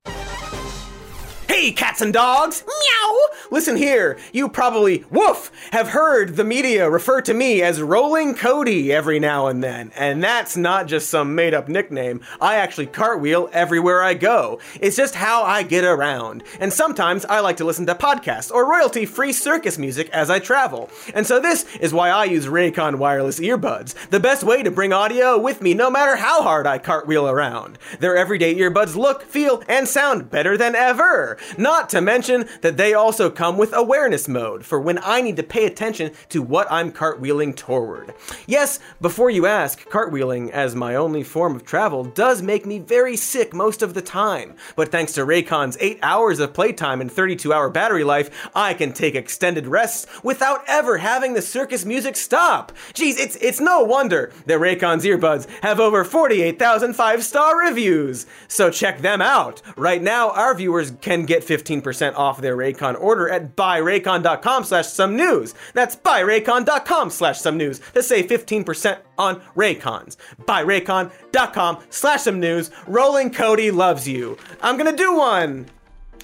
[1.58, 2.64] Hey, cats and dogs!
[2.68, 3.20] Meow!
[3.50, 8.94] Listen here, you probably, woof, have heard the media refer to me as Rolling Cody
[8.94, 9.92] every now and then.
[9.96, 12.22] And that's not just some made up nickname.
[12.40, 14.60] I actually cartwheel everywhere I go.
[14.80, 16.44] It's just how I get around.
[16.60, 20.38] And sometimes I like to listen to podcasts or royalty free circus music as I
[20.38, 20.92] travel.
[21.16, 24.94] And so this is why I use Raycon wireless earbuds, the best way to bring
[24.94, 27.80] audio with me no matter how hard I cartwheel around.
[28.00, 31.40] Their everyday earbuds look, feel, and sound better than ever.
[31.58, 35.44] Not to mention that they also come with awareness mode for when I need to
[35.44, 38.14] pay attention to what I'm cartwheeling toward.
[38.46, 43.16] Yes, before you ask, cartwheeling as my only form of travel does make me very
[43.16, 44.56] sick most of the time.
[44.76, 48.94] But thanks to Raycon's 8 hours of playtime and 32 hour battery life, I can
[48.94, 52.72] take extended rests without ever having the circus music stop.
[52.94, 58.26] Geez, it's it's no wonder that Raycon's earbuds have over 48,000 five-star reviews.
[58.48, 59.62] So check them out.
[59.76, 65.16] Right now, our viewers can get 15% off their Raycon order at buyraycon.com slash some
[65.16, 65.54] news.
[65.74, 70.18] That's buyraycon.com slash some news to save 15% on Raycons.
[70.44, 72.72] Buyraycon.com slash some news.
[72.88, 74.38] Rolling Cody loves you.
[74.62, 75.68] I'm gonna do one.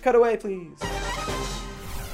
[0.01, 0.77] Cut away, please.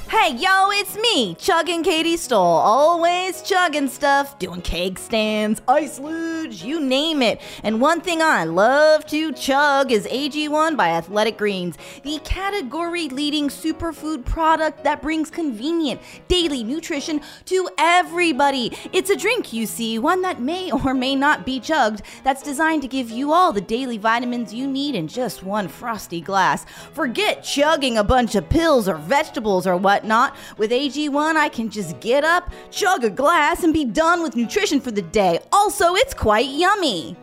[0.10, 2.40] Hey, yo, it's me, chugging Katy Stoll.
[2.40, 7.40] Always chugging stuff, doing cake stands, ice luge, you name it.
[7.62, 13.50] And one thing I love to chug is AG1 by Athletic Greens, the category leading
[13.50, 18.76] superfood product that brings convenient daily nutrition to everybody.
[18.92, 22.82] It's a drink, you see, one that may or may not be chugged, that's designed
[22.82, 26.66] to give you all the daily vitamins you need in just one frosty glass.
[26.94, 30.36] Forget chugging a bunch of pills or vegetables or what whatnot.
[30.58, 34.80] With AG1, I can just get up, chug a glass, and be done with nutrition
[34.80, 35.40] for the day.
[35.52, 37.18] Also, it's quite yummy.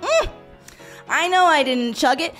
[0.00, 0.30] Mm.
[1.08, 2.34] I know I didn't chug it,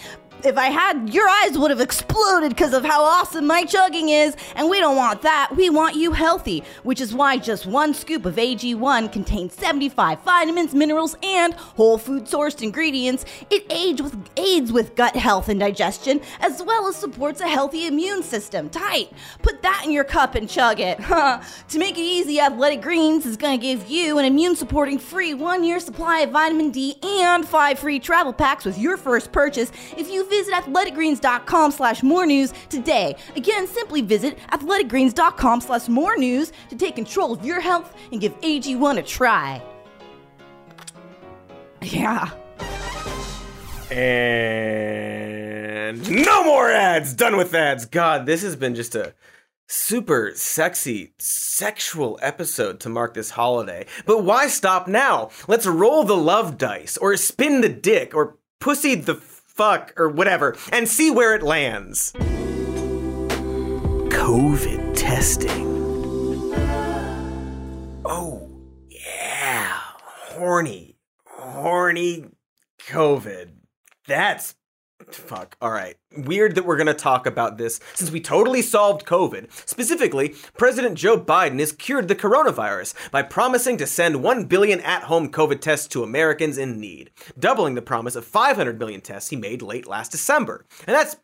[0.46, 4.36] if I had, your eyes would have exploded because of how awesome my chugging is.
[4.56, 5.50] And we don't want that.
[5.56, 10.74] We want you healthy, which is why just one scoop of AG1 contains 75 vitamins,
[10.74, 13.24] minerals, and whole food sourced ingredients.
[13.50, 17.86] It aids with, aids with gut health and digestion, as well as supports a healthy
[17.86, 18.70] immune system.
[18.70, 19.12] Tight.
[19.42, 20.98] Put that in your cup and chug it.
[21.68, 25.34] to make it easy, Athletic Greens is going to give you an immune supporting free
[25.34, 29.72] one year supply of vitamin D and five free travel packs with your first purchase
[29.96, 33.16] if you visit athleticgreens.com slash more news today.
[33.36, 38.40] Again, simply visit athleticgreens.com slash more news to take control of your health and give
[38.40, 39.62] AG1 a try.
[41.82, 42.30] Yeah.
[43.90, 44.40] And
[46.08, 47.12] no more ads.
[47.14, 47.86] Done with ads.
[47.86, 49.14] God, this has been just a
[49.66, 53.86] super sexy, sexual episode to mark this holiday.
[54.04, 55.30] But why stop now?
[55.48, 59.14] Let's roll the love dice, or spin the dick, or pussy the
[59.60, 62.12] fuck, or whatever, and see where it lands.
[64.08, 65.66] COVID testing.
[68.06, 68.50] Oh,
[68.88, 69.78] yeah.
[70.30, 70.96] Horny.
[71.26, 72.24] Horny
[72.88, 73.50] COVID.
[74.06, 74.54] That's
[75.08, 75.56] Fuck.
[75.60, 75.96] All right.
[76.16, 79.50] Weird that we're going to talk about this since we totally solved COVID.
[79.68, 85.30] Specifically, President Joe Biden has cured the coronavirus by promising to send 1 billion at-home
[85.30, 89.62] COVID tests to Americans in need, doubling the promise of 500 million tests he made
[89.62, 90.66] late last December.
[90.86, 91.16] And that's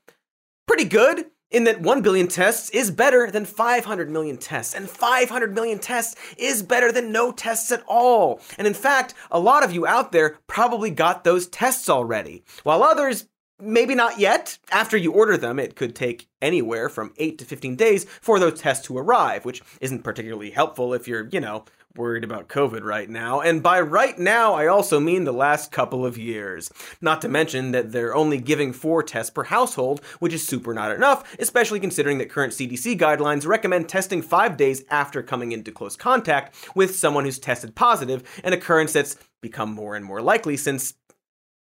[0.66, 5.54] pretty good in that 1 billion tests is better than 500 million tests, and 500
[5.54, 8.40] million tests is better than no tests at all.
[8.58, 12.82] And in fact, a lot of you out there probably got those tests already, while
[12.82, 14.58] others Maybe not yet.
[14.70, 18.60] After you order them, it could take anywhere from 8 to 15 days for those
[18.60, 21.64] tests to arrive, which isn't particularly helpful if you're, you know,
[21.96, 23.40] worried about COVID right now.
[23.40, 26.70] And by right now, I also mean the last couple of years.
[27.00, 30.92] Not to mention that they're only giving four tests per household, which is super not
[30.92, 35.96] enough, especially considering that current CDC guidelines recommend testing five days after coming into close
[35.96, 40.92] contact with someone who's tested positive, an occurrence that's become more and more likely since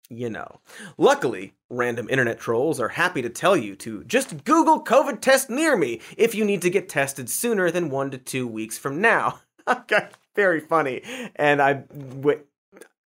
[0.08, 0.60] you know.
[0.98, 5.76] Luckily, random internet trolls are happy to tell you to just Google COVID test near
[5.76, 9.40] me if you need to get tested sooner than one to two weeks from now.
[9.68, 11.02] okay, very funny.
[11.36, 11.84] And I,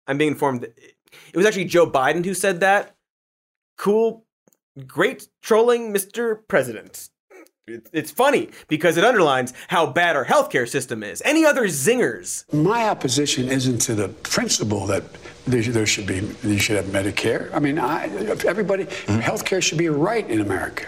[0.07, 2.97] I'm being informed that it was actually Joe Biden who said that.
[3.77, 4.25] Cool,
[4.87, 6.41] great trolling, Mr.
[6.49, 7.10] President.
[7.93, 11.23] It's funny because it underlines how bad our healthcare system is.
[11.25, 12.51] Any other zingers?
[12.53, 15.05] My opposition isn't to the principle that
[15.47, 17.53] there, should be you should have Medicare.
[17.53, 18.05] I mean, I,
[18.47, 19.21] everybody, mm-hmm.
[19.21, 20.87] healthcare should be a right in America.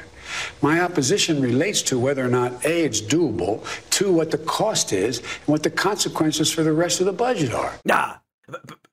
[0.61, 5.19] My opposition relates to whether or not A, it's doable, two, what the cost is,
[5.19, 7.75] and what the consequences for the rest of the budget are.
[7.91, 8.21] Ah,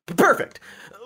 [0.08, 0.60] perfect.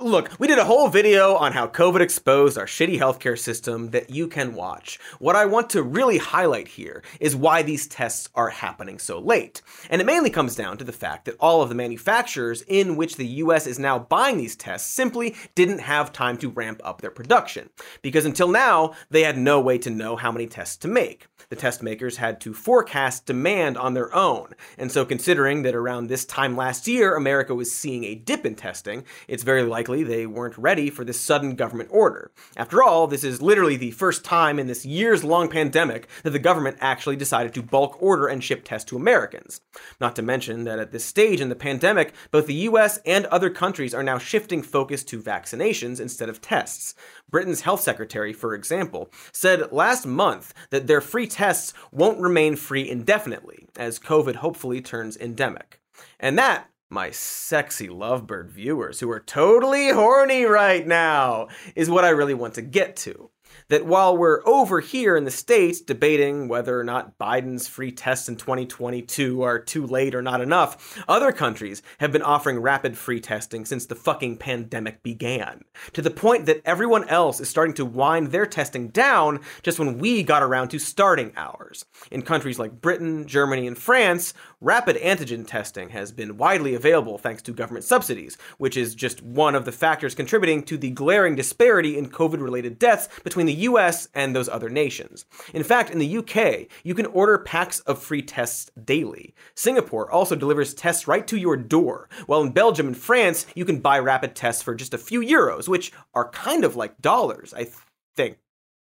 [0.03, 4.09] Look, we did a whole video on how COVID exposed our shitty healthcare system that
[4.09, 4.99] you can watch.
[5.19, 9.61] What I want to really highlight here is why these tests are happening so late.
[9.89, 13.15] And it mainly comes down to the fact that all of the manufacturers in which
[13.15, 17.09] the US is now buying these tests simply didn't have time to ramp up their
[17.09, 17.69] production.
[18.01, 21.27] Because until now, they had no way to know how many tests to make.
[21.49, 24.53] The test makers had to forecast demand on their own.
[24.77, 28.55] And so, considering that around this time last year, America was seeing a dip in
[28.55, 32.31] testing, it's very likely they weren't ready for this sudden government order.
[32.57, 36.39] After all, this is literally the first time in this years long pandemic that the
[36.39, 39.61] government actually decided to bulk order and ship tests to Americans.
[39.99, 43.49] Not to mention that at this stage in the pandemic, both the US and other
[43.49, 46.95] countries are now shifting focus to vaccinations instead of tests.
[47.29, 52.89] Britain's health secretary, for example, said last month that their free tests won't remain free
[52.89, 55.81] indefinitely, as COVID hopefully turns endemic.
[56.19, 62.09] And that my sexy lovebird viewers who are totally horny right now is what I
[62.09, 63.31] really want to get to
[63.69, 68.27] that while we're over here in the States debating whether or not Biden's free tests
[68.29, 73.19] in 2022 are too late or not enough, other countries have been offering rapid free
[73.19, 75.63] testing since the fucking pandemic began.
[75.93, 79.97] To the point that everyone else is starting to wind their testing down just when
[79.97, 81.85] we got around to starting ours.
[82.11, 87.41] In countries like Britain, Germany, and France, rapid antigen testing has been widely available thanks
[87.41, 91.97] to government subsidies, which is just one of the factors contributing to the glaring disparity
[91.97, 95.25] in COVID related deaths between the US and those other nations.
[95.53, 99.35] In fact, in the UK, you can order packs of free tests daily.
[99.53, 103.81] Singapore also delivers tests right to your door, while in Belgium and France, you can
[103.81, 107.67] buy rapid tests for just a few euros, which are kind of like dollars, I
[108.15, 108.37] think,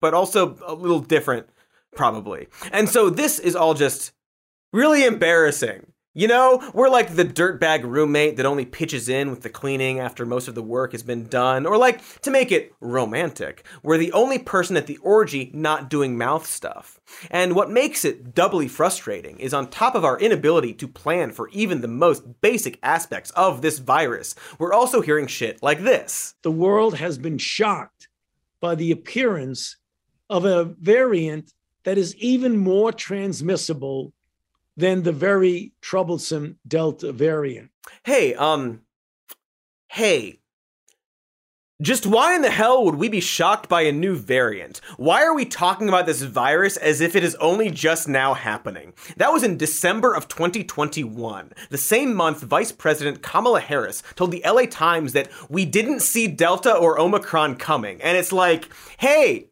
[0.01, 1.49] but also a little different,
[1.95, 2.47] probably.
[2.71, 4.13] And so this is all just
[4.77, 5.91] really embarrassing.
[6.13, 10.23] You know, we're like the dirtbag roommate that only pitches in with the cleaning after
[10.23, 11.65] most of the work has been done.
[11.65, 16.17] Or like, to make it romantic, we're the only person at the orgy not doing
[16.17, 16.99] mouth stuff.
[17.31, 21.49] And what makes it doubly frustrating is on top of our inability to plan for
[21.49, 26.35] even the most basic aspects of this virus, we're also hearing shit like this.
[26.43, 28.09] The world has been shocked
[28.59, 29.77] by the appearance
[30.29, 34.13] of a variant that is even more transmissible
[34.77, 37.71] than the very troublesome Delta variant.
[38.05, 38.81] Hey, um,
[39.89, 40.39] hey,
[41.79, 44.81] just why in the hell would we be shocked by a new variant?
[44.97, 48.93] Why are we talking about this virus as if it is only just now happening?
[49.17, 51.53] That was in December of 2021.
[51.69, 56.27] The same month, Vice President Kamala Harris told the LA Times that we didn't see
[56.27, 58.01] Delta or Omicron coming.
[58.01, 59.49] And it's like, hey,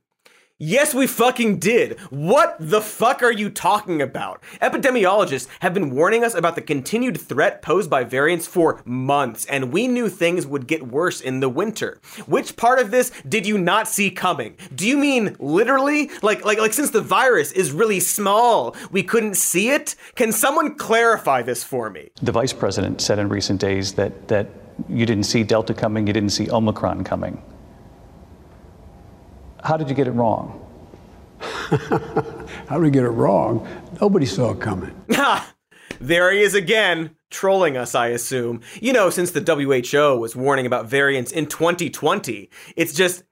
[0.58, 2.00] Yes, we fucking did.
[2.12, 4.42] What the fuck are you talking about?
[4.62, 9.74] Epidemiologists have been warning us about the continued threat posed by variants for months, and
[9.74, 12.00] we knew things would get worse in the winter.
[12.26, 14.56] Which part of this did you not see coming?
[14.74, 16.10] Do you mean literally?
[16.22, 19.98] Like like like since the virus is really small, we couldn't see it?
[20.16, 22.12] Can someone clarify this for me?
[22.22, 24.48] The vice president said in recent days that that
[24.88, 27.44] you didn't see Delta coming, you didn't see Omicron coming.
[29.66, 30.62] How did you get it wrong?
[31.40, 33.68] How did we get it wrong?
[34.00, 34.96] Nobody saw it coming.
[35.12, 35.52] Ha!
[35.98, 38.60] There he is again, trolling us, I assume.
[38.82, 43.24] You know, since the WHO was warning about variants in 2020, it's just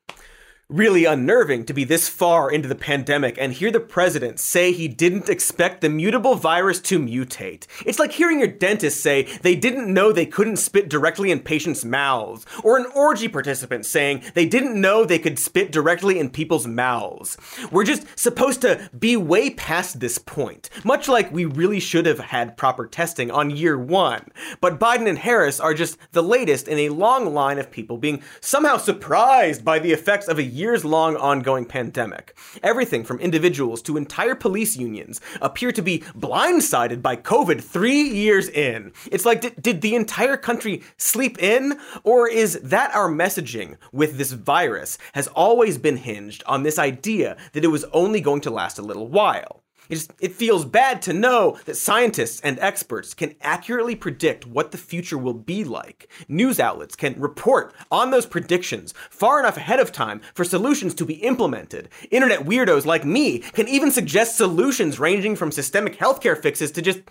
[0.69, 4.87] really unnerving to be this far into the pandemic and hear the president say he
[4.87, 7.67] didn't expect the mutable virus to mutate.
[7.85, 11.85] It's like hearing your dentist say they didn't know they couldn't spit directly in patients'
[11.85, 16.65] mouths, or an orgy participant saying they didn't know they could spit directly in people's
[16.65, 17.37] mouths.
[17.71, 22.19] We're just supposed to be way past this point, much like we really should have
[22.19, 24.31] had proper testing on year one.
[24.61, 28.23] But Biden and Harris are just the latest in a long line of people being
[28.39, 32.37] somehow surprised by the effects of a years long ongoing pandemic.
[32.61, 38.47] Everything from individuals to entire police unions appear to be blindsided by COVID three years
[38.47, 38.93] in.
[39.11, 41.79] It's like, did, did the entire country sleep in?
[42.03, 47.35] Or is that our messaging with this virus has always been hinged on this idea
[47.53, 49.63] that it was only going to last a little while?
[49.93, 54.71] It, just, it feels bad to know that scientists and experts can accurately predict what
[54.71, 56.09] the future will be like.
[56.27, 61.05] News outlets can report on those predictions far enough ahead of time for solutions to
[61.05, 61.89] be implemented.
[62.09, 67.01] Internet weirdos like me can even suggest solutions ranging from systemic healthcare fixes to just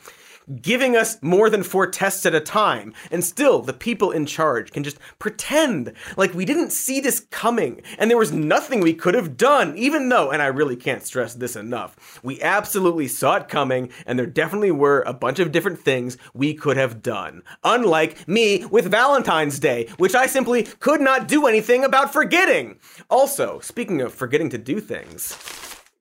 [0.60, 2.92] giving us more than four tests at a time.
[3.10, 7.82] And still, the people in charge can just pretend like we didn't see this coming
[7.98, 11.34] and there was nothing we could have done, even though, and I really can't stress
[11.34, 15.78] this enough, we absolutely saw it coming and there definitely were a bunch of different
[15.78, 17.42] things we could have done.
[17.64, 22.78] Unlike me with Valentine's Day, which I simply could not do anything about forgetting.
[23.08, 25.36] Also, speaking of forgetting to do things,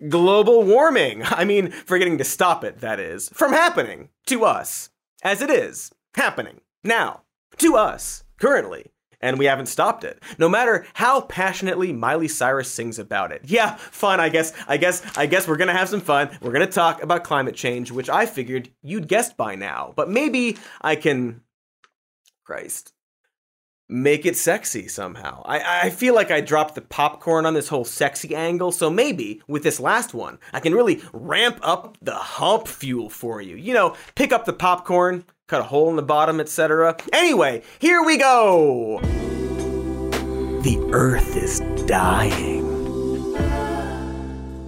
[0.09, 1.23] global warming.
[1.25, 4.89] I mean, forgetting to stop it, that is, from happening to us,
[5.23, 7.21] as it is happening now
[7.57, 8.91] to us currently.
[9.23, 10.19] And we haven't stopped it.
[10.39, 13.41] No matter how passionately Miley Cyrus sings about it.
[13.45, 14.51] Yeah, fun, I guess.
[14.67, 16.35] I guess I guess we're gonna have some fun.
[16.41, 19.93] We're gonna talk about climate change, which I figured you'd guessed by now.
[19.95, 21.41] But maybe I can
[22.43, 22.93] Christ
[23.91, 25.43] make it sexy somehow.
[25.45, 29.41] I, I feel like I dropped the popcorn on this whole sexy angle, so maybe
[29.47, 33.57] with this last one, I can really ramp up the hump fuel for you.
[33.57, 36.95] You know, pick up the popcorn, cut a hole in the bottom, etc.
[37.11, 38.99] Anyway, here we go!
[40.61, 42.61] The Earth is dying.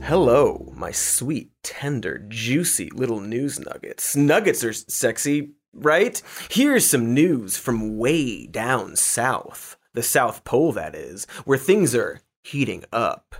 [0.03, 4.17] Hello, my sweet, tender, juicy little news nuggets.
[4.17, 6.21] Nuggets are sexy, right?
[6.49, 12.21] Here's some news from way down south, the South Pole, that is, where things are
[12.43, 13.35] heating up,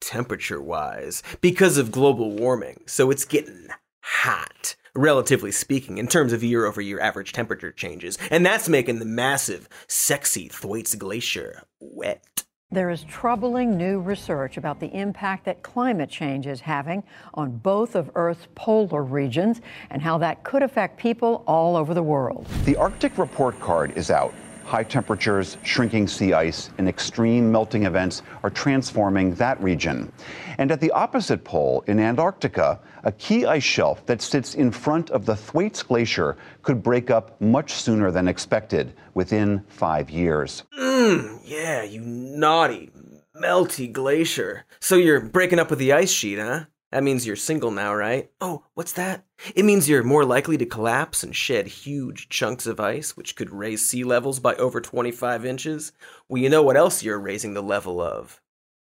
[0.00, 2.82] temperature wise, because of global warming.
[2.86, 3.68] So it's getting
[4.02, 8.18] hot, relatively speaking, in terms of year over year average temperature changes.
[8.30, 12.44] And that's making the massive, sexy Thwaites Glacier wet.
[12.70, 17.02] There is troubling new research about the impact that climate change is having
[17.32, 22.02] on both of Earth's polar regions and how that could affect people all over the
[22.02, 22.46] world.
[22.66, 24.34] The Arctic report card is out.
[24.66, 30.12] High temperatures, shrinking sea ice, and extreme melting events are transforming that region.
[30.58, 35.10] And at the opposite pole, in Antarctica, a key ice shelf that sits in front
[35.10, 40.62] of the Thwaites Glacier could break up much sooner than expected, within five years.
[40.78, 42.90] Mmm, yeah, you naughty,
[43.36, 44.64] melty glacier.
[44.80, 46.64] So you're breaking up with the ice sheet, huh?
[46.90, 48.30] That means you're single now, right?
[48.40, 49.26] Oh, what's that?
[49.54, 53.50] It means you're more likely to collapse and shed huge chunks of ice, which could
[53.50, 55.92] raise sea levels by over 25 inches.
[56.28, 58.40] Well, you know what else you're raising the level of?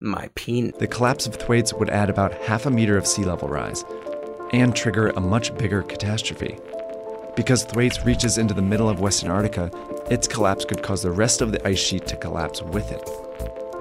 [0.00, 0.76] My penis.
[0.78, 3.84] The collapse of Thwaites would add about half a meter of sea level rise
[4.52, 6.56] and trigger a much bigger catastrophe.
[7.34, 9.72] Because Thwaites reaches into the middle of West Antarctica,
[10.08, 13.02] its collapse could cause the rest of the ice sheet to collapse with it,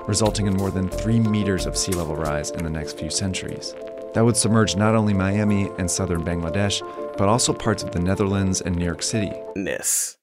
[0.08, 3.76] resulting in more than 3 meters of sea level rise in the next few centuries.
[4.16, 6.82] That would submerge not only Miami and southern Bangladesh,
[7.16, 9.32] but also parts of the Netherlands and New York City.
[9.56, 10.18] Ness.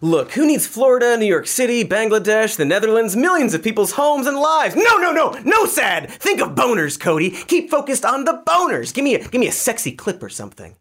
[0.00, 4.36] Look, who needs Florida, New York City, Bangladesh, the Netherlands, millions of people's homes and
[4.38, 4.74] lives?
[4.74, 6.10] No, no, no, no sad.
[6.10, 7.30] Think of boners, Cody.
[7.30, 8.92] Keep focused on the boners.
[8.92, 10.76] Give me a give me a sexy clip or something.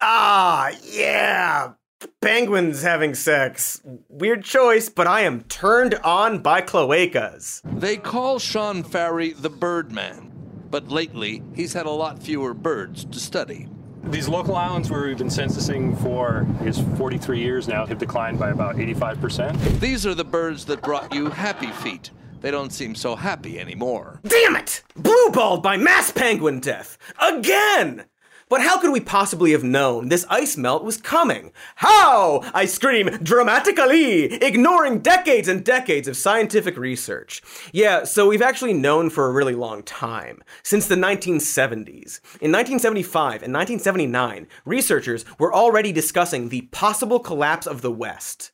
[0.00, 1.72] Ah, yeah.
[2.20, 3.80] penguins having sex.
[4.08, 7.60] Weird choice, but I am turned on by cloacas.
[7.80, 10.27] They call Sean Farry the Birdman,
[10.70, 13.68] but lately he's had a lot fewer birds to study.
[14.04, 18.50] These local islands where we've been censusing for is 43 years now have declined by
[18.50, 19.80] about 85%.
[19.80, 22.10] These are the birds that brought you happy feet.
[22.40, 24.20] They don't seem so happy anymore.
[24.26, 24.82] Damn it!
[24.96, 26.96] Blueballed by mass penguin death!
[27.20, 28.04] Again!
[28.48, 31.52] But how could we possibly have known this ice melt was coming?
[31.76, 32.42] How?
[32.54, 37.42] I scream dramatically, ignoring decades and decades of scientific research.
[37.72, 42.20] Yeah, so we've actually known for a really long time, since the 1970s.
[42.40, 48.52] In 1975 and 1979, researchers were already discussing the possible collapse of the West.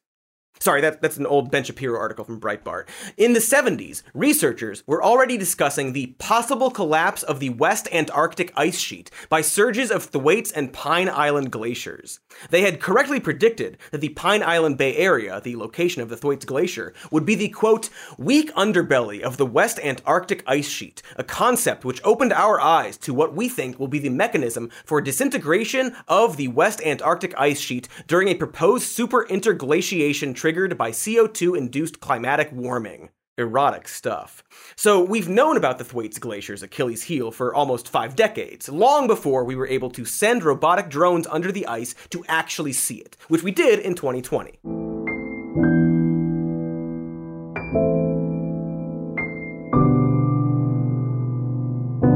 [0.60, 2.88] Sorry, that, that's an old Ben Shapiro article from Breitbart.
[3.16, 8.78] In the 70s, researchers were already discussing the possible collapse of the West Antarctic ice
[8.78, 12.20] sheet by surges of Thwaites and Pine Island glaciers.
[12.50, 16.44] They had correctly predicted that the Pine Island Bay Area, the location of the Thwaites
[16.44, 21.84] Glacier, would be the quote, weak underbelly of the West Antarctic ice sheet, a concept
[21.84, 26.36] which opened our eyes to what we think will be the mechanism for disintegration of
[26.36, 32.52] the West Antarctic ice sheet during a proposed super interglaciation triggered by CO2 induced climatic
[32.52, 33.08] warming.
[33.38, 34.44] Erotic stuff.
[34.76, 39.42] So, we've known about the Thwaites Glacier's Achilles heel for almost five decades, long before
[39.44, 43.42] we were able to send robotic drones under the ice to actually see it, which
[43.42, 44.58] we did in 2020.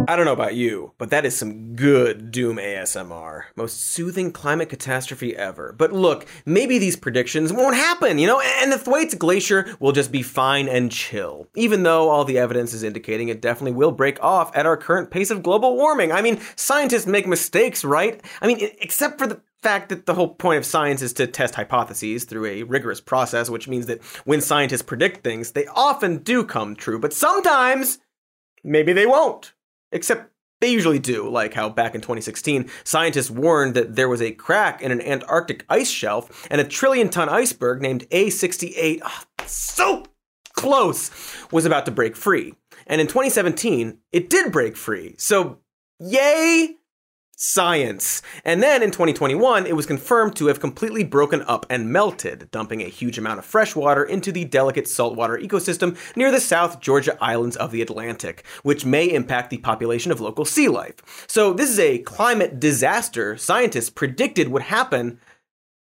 [0.09, 3.43] I don't know about you, but that is some good Doom ASMR.
[3.57, 5.75] Most soothing climate catastrophe ever.
[5.77, 10.11] But look, maybe these predictions won't happen, you know, and the Thwaites Glacier will just
[10.11, 14.19] be fine and chill, even though all the evidence is indicating it definitely will break
[14.25, 16.11] off at our current pace of global warming.
[16.11, 18.19] I mean, scientists make mistakes, right?
[18.41, 21.55] I mean, except for the fact that the whole point of science is to test
[21.55, 26.45] hypotheses through a rigorous process, which means that when scientists predict things, they often do
[26.45, 27.99] come true, but sometimes
[28.65, 29.53] maybe they won't.
[29.93, 34.33] Except they usually do, like how back in 2016, scientists warned that there was a
[34.33, 39.25] crack in an Antarctic ice shelf and a trillion ton iceberg named A68, oh, ah,
[39.47, 40.05] so
[40.55, 41.11] close,
[41.53, 42.55] was about to break free.
[42.87, 45.15] And in 2017, it did break free.
[45.19, 45.59] So,
[46.01, 46.78] yay!
[47.41, 48.21] Science.
[48.45, 52.83] And then in 2021, it was confirmed to have completely broken up and melted, dumping
[52.83, 57.17] a huge amount of fresh water into the delicate saltwater ecosystem near the South Georgia
[57.21, 60.97] islands of the Atlantic, which may impact the population of local sea life.
[61.29, 65.21] So, this is a climate disaster scientists predicted would happen,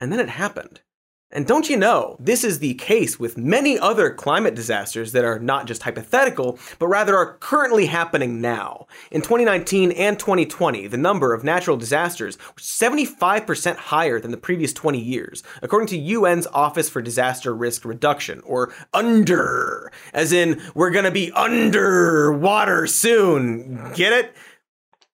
[0.01, 0.81] and then it happened.
[1.35, 5.41] And don't you know, this is the case with many other climate disasters that are
[5.41, 8.87] not just hypothetical, but rather are currently happening now.
[9.11, 14.72] In 2019 and 2020, the number of natural disasters was 75% higher than the previous
[14.72, 20.91] 20 years, according to UN's Office for Disaster Risk Reduction, or UNDER, as in, we're
[20.91, 23.91] gonna be underwater soon.
[23.95, 24.37] Get it?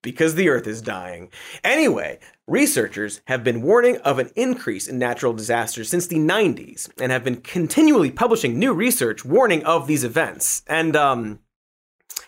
[0.03, 1.31] Because the Earth is dying.
[1.65, 2.19] Anyway,
[2.51, 7.23] Researchers have been warning of an increase in natural disasters since the 90s and have
[7.23, 10.65] been continually publishing new research warning of these events.
[10.67, 11.39] And, um,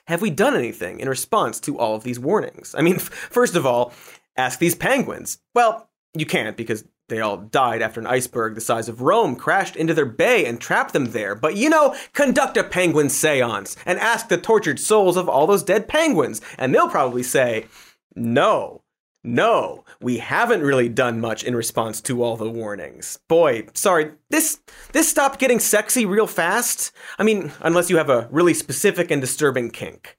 [0.07, 2.73] have we done anything in response to all of these warnings?
[2.79, 3.93] I mean, f- first of all,
[4.37, 5.39] ask these penguins.
[5.57, 9.75] Well, you can't because they all died after an iceberg the size of Rome crashed
[9.75, 11.35] into their bay and trapped them there.
[11.35, 15.64] But you know, conduct a penguin seance and ask the tortured souls of all those
[15.64, 17.66] dead penguins, and they'll probably say,
[18.14, 18.83] no.
[19.25, 23.20] No, we haven't really done much in response to all the warnings.
[23.29, 24.59] Boy, sorry, this
[24.93, 26.91] this stopped getting sexy real fast.
[27.20, 30.18] I mean, unless you have a really specific and disturbing kink.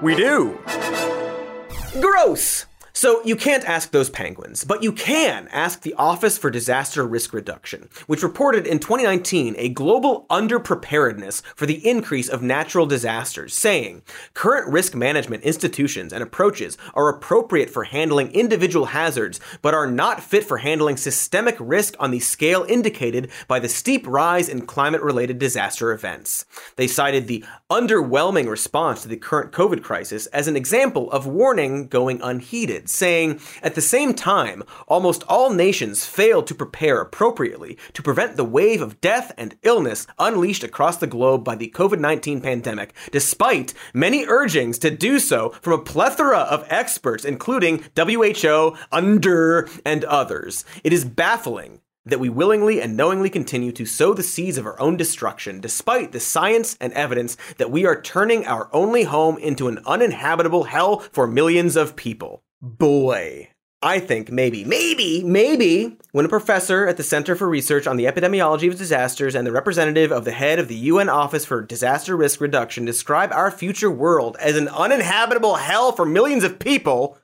[0.00, 0.60] We do.
[2.00, 2.66] Gross.
[2.96, 7.32] So you can't ask those penguins, but you can ask the Office for Disaster Risk
[7.32, 14.02] Reduction, which reported in 2019 a global underpreparedness for the increase of natural disasters, saying
[14.32, 20.22] current risk management institutions and approaches are appropriate for handling individual hazards, but are not
[20.22, 25.02] fit for handling systemic risk on the scale indicated by the steep rise in climate
[25.02, 26.44] related disaster events.
[26.76, 31.88] They cited the underwhelming response to the current COVID crisis as an example of warning
[31.88, 38.02] going unheeded saying, At the same time, almost all nations failed to prepare appropriately to
[38.02, 42.40] prevent the wave of death and illness unleashed across the globe by the COVID 19
[42.40, 49.68] pandemic, despite many urgings to do so from a plethora of experts, including WHO, UNDER,
[49.84, 50.64] and others.
[50.82, 54.78] It is baffling that we willingly and knowingly continue to sow the seeds of our
[54.80, 59.68] own destruction, despite the science and evidence that we are turning our only home into
[59.68, 62.42] an uninhabitable hell for millions of people.
[62.60, 63.50] Boy,
[63.82, 68.06] I think maybe, maybe, maybe when a professor at the Center for Research on the
[68.06, 72.16] Epidemiology of Disasters and the representative of the head of the UN Office for Disaster
[72.16, 77.18] Risk Reduction describe our future world as an uninhabitable hell for millions of people,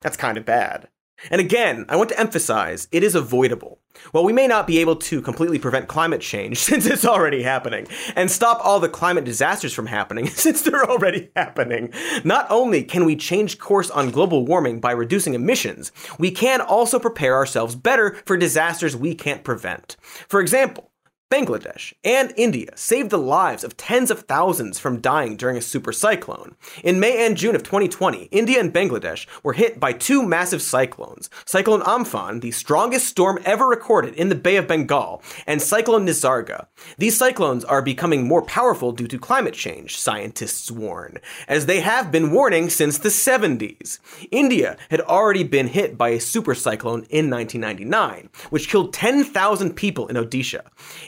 [0.00, 0.88] that's kind of bad.
[1.30, 3.80] And again, I want to emphasize it is avoidable.
[4.12, 7.86] While we may not be able to completely prevent climate change, since it's already happening,
[8.14, 11.92] and stop all the climate disasters from happening, since they're already happening,
[12.24, 16.98] not only can we change course on global warming by reducing emissions, we can also
[16.98, 19.96] prepare ourselves better for disasters we can't prevent.
[20.28, 20.90] For example,
[21.28, 25.92] Bangladesh and India saved the lives of tens of thousands from dying during a super
[25.92, 26.54] cyclone.
[26.84, 31.28] In May and June of 2020, India and Bangladesh were hit by two massive cyclones
[31.44, 36.66] Cyclone Amphan, the strongest storm ever recorded in the Bay of Bengal, and Cyclone Nisarga.
[36.96, 41.18] These cyclones are becoming more powerful due to climate change, scientists warn,
[41.48, 43.98] as they have been warning since the 70s.
[44.30, 50.06] India had already been hit by a super cyclone in 1999, which killed 10,000 people
[50.06, 50.60] in Odisha.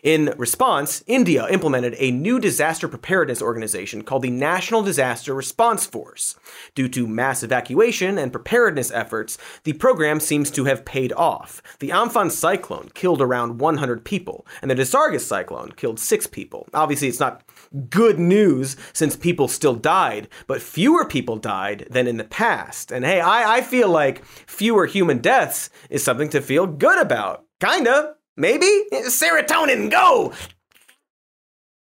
[0.09, 6.35] In response, India implemented a new disaster preparedness organization called the National Disaster Response Force.
[6.75, 11.61] Due to mass evacuation and preparedness efforts, the program seems to have paid off.
[11.79, 16.67] The Amphan cyclone killed around 100 people, and the Nisarga cyclone killed six people.
[16.73, 17.43] Obviously, it's not
[17.91, 22.91] good news since people still died, but fewer people died than in the past.
[22.91, 27.45] And hey, I, I feel like fewer human deaths is something to feel good about.
[27.61, 28.15] Kinda.
[28.39, 28.85] Maybe?
[28.93, 30.33] Serotonin, go!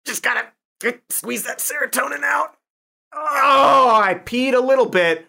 [0.05, 0.45] Just gotta
[1.09, 2.55] squeeze that serotonin out.
[3.13, 5.27] Oh, I peed a little bit.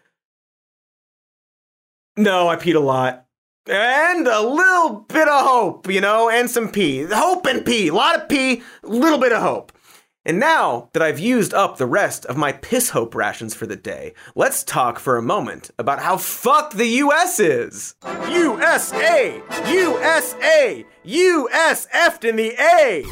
[2.16, 3.26] No, I peed a lot.
[3.68, 7.02] And a little bit of hope, you know, and some pee.
[7.02, 7.88] Hope and pee.
[7.88, 9.72] A lot of pee, little bit of hope.
[10.24, 13.76] And now that I've used up the rest of my piss hope rations for the
[13.76, 17.94] day, let's talk for a moment about how fucked the US is.
[18.28, 19.40] USA!
[19.66, 20.84] USA!
[21.04, 23.04] US effed in the A!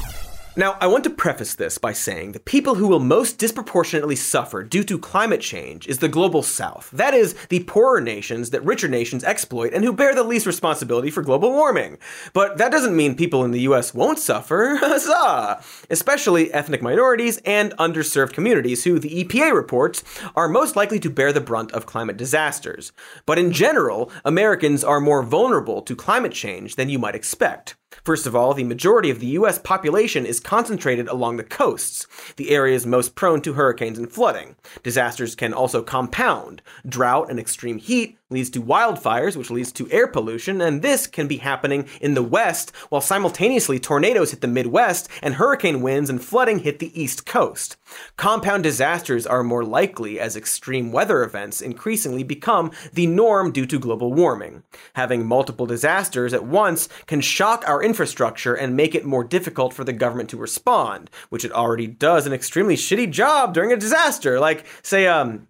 [0.59, 4.62] Now, I want to preface this by saying the people who will most disproportionately suffer
[4.62, 6.90] due to climate change is the global south.
[6.92, 11.11] That is, the poorer nations that richer nations exploit and who bear the least responsibility
[11.11, 11.98] for global warming.
[12.32, 15.62] But that doesn't mean people in the US won't suffer, huzzah!
[15.90, 20.02] Especially ethnic minorities and underserved communities who, the EPA reports,
[20.34, 22.92] are most likely to bear the brunt of climate disasters.
[23.26, 27.76] But in general, Americans are more vulnerable to climate change than you might expect.
[28.05, 32.07] First of all, the majority of the US population is concentrated along the coasts,
[32.37, 34.57] the areas most prone to hurricanes and flooding.
[34.82, 36.62] Disasters can also compound.
[36.89, 41.28] Drought and extreme heat leads to wildfires, which leads to air pollution, and this can
[41.28, 46.22] be happening in the west, while simultaneously tornadoes hit the Midwest and hurricane winds and
[46.22, 47.76] flooding hit the east coast.
[48.16, 53.78] Compound disasters are more likely as extreme weather events increasingly become the norm due to
[53.78, 54.64] global warming.
[54.94, 59.84] Having multiple disasters at once can shock our infrastructure and make it more difficult for
[59.84, 64.40] the government to respond, which it already does an extremely shitty job during a disaster,
[64.40, 65.46] like, say, um,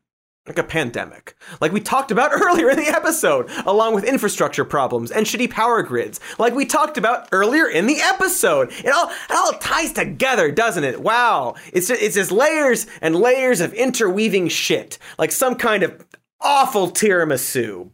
[0.47, 5.11] like a pandemic, like we talked about earlier in the episode, along with infrastructure problems
[5.11, 8.71] and shitty power grids, like we talked about earlier in the episode.
[8.73, 11.01] It all it all ties together, doesn't it?
[11.01, 16.07] Wow, it's it's just layers and layers of interweaving shit, like some kind of
[16.41, 17.91] awful tiramisu.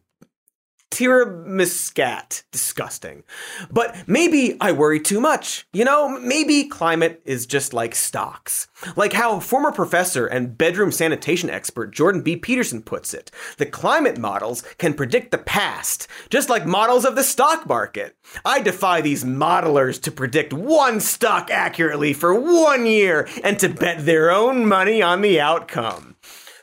[0.93, 2.43] Tiramiscat.
[2.53, 3.25] Disgusting.
[3.71, 5.67] But maybe I worry too much.
[5.73, 8.69] You know, maybe climate is just like stocks.
[8.95, 12.37] Like how former professor and bedroom sanitation expert Jordan B.
[12.37, 17.25] Peterson puts it the climate models can predict the past, just like models of the
[17.25, 18.17] stock market.
[18.45, 24.05] I defy these modelers to predict one stock accurately for one year and to bet
[24.05, 26.12] their own money on the outcome.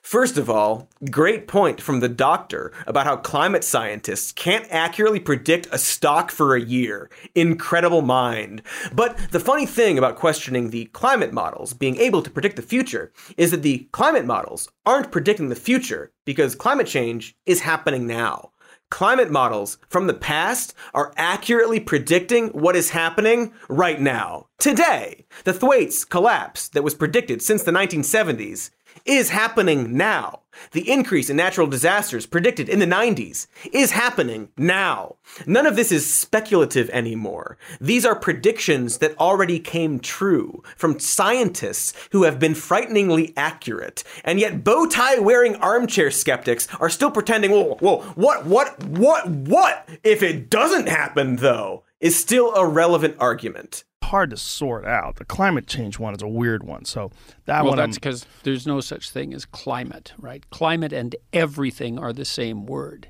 [0.10, 5.68] First of all, great point from the doctor about how climate scientists can't accurately predict
[5.72, 7.12] a stock for a year.
[7.36, 8.64] Incredible mind.
[8.92, 13.14] But the funny thing about questioning the climate models being able to predict the future
[13.38, 18.50] is that the climate models aren't predicting the future because climate change is happening now.
[18.90, 24.48] Climate models from the past are accurately predicting what is happening right now.
[24.58, 28.72] Today, the Thwaites collapse that was predicted since the 1970s
[29.06, 30.42] is happening now.
[30.72, 35.16] The increase in natural disasters predicted in the 90s is happening now.
[35.46, 37.58] None of this is speculative anymore.
[37.80, 44.04] These are predictions that already came true from scientists who have been frighteningly accurate.
[44.24, 49.28] And yet bow tie wearing armchair skeptics are still pretending, whoa, whoa, what, what, what,
[49.28, 51.84] what if it doesn't happen though?
[52.00, 55.18] Is still a relevant argument hard to sort out.
[55.18, 56.84] The climate change one is a weird one.
[56.86, 57.12] So
[57.46, 57.66] that one.
[57.66, 60.48] well, one, that's because there's no such thing as climate, right?
[60.50, 63.10] Climate and everything are the same word.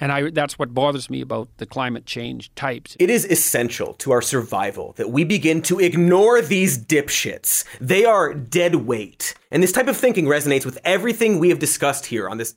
[0.00, 2.96] And I, that's what bothers me about the climate change types.
[3.00, 7.64] It is essential to our survival that we begin to ignore these dipshits.
[7.80, 9.34] They are dead weight.
[9.50, 12.54] And this type of thinking resonates with everything we have discussed here on this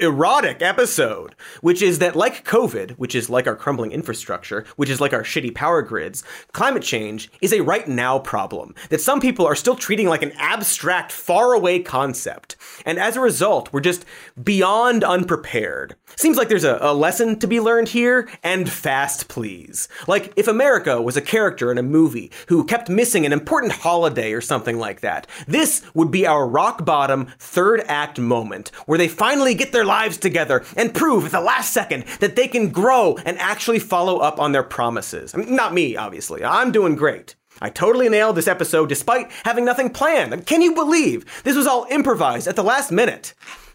[0.00, 5.00] erotic episode, which is that like COVID, which is like our crumbling infrastructure, which is
[5.00, 6.22] like our shitty power grids,
[6.52, 10.32] climate change is a right now problem that some people are still treating like an
[10.38, 12.56] abstract, faraway concept.
[12.84, 14.04] And as a result, we're just
[14.42, 15.96] beyond unprepared.
[16.16, 19.88] Seems like there's a, a lesson to be learned here, and fast, please.
[20.06, 24.32] Like if America was a character in a movie who kept missing an important holiday
[24.32, 29.08] or something like that, this would be our rock bottom third act moment where they
[29.08, 33.16] finally get their lives together and prove at the last second that they can grow
[33.24, 35.34] and actually follow up on their promises.
[35.34, 36.44] I mean, not me, obviously.
[36.44, 37.34] I'm doing great.
[37.60, 40.46] I totally nailed this episode despite having nothing planned.
[40.46, 43.34] Can you believe this was all improvised at the last minute?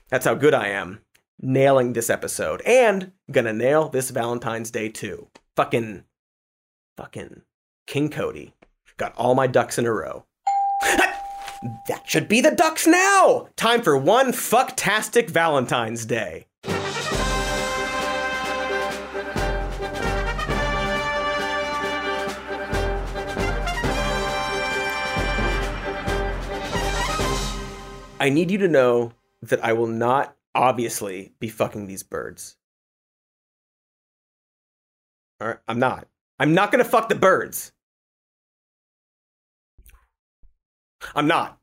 [0.10, 1.02] That's how good I am.
[1.42, 2.62] Nailing this episode.
[2.62, 5.28] And gonna nail this Valentine's Day too.
[5.58, 6.04] Fucking.
[6.96, 7.42] Fucking.
[7.88, 8.54] King Cody.
[8.98, 10.26] Got all my ducks in a row.
[11.88, 13.48] That should be the ducks now!
[13.56, 16.48] Time for one fucktastic Valentine's Day.
[28.20, 29.12] I need you to know
[29.42, 32.56] that I will not obviously be fucking these birds.
[35.42, 36.08] All right, I'm not.
[36.40, 37.74] I'm not gonna fuck the birds.
[41.16, 41.60] I'm not.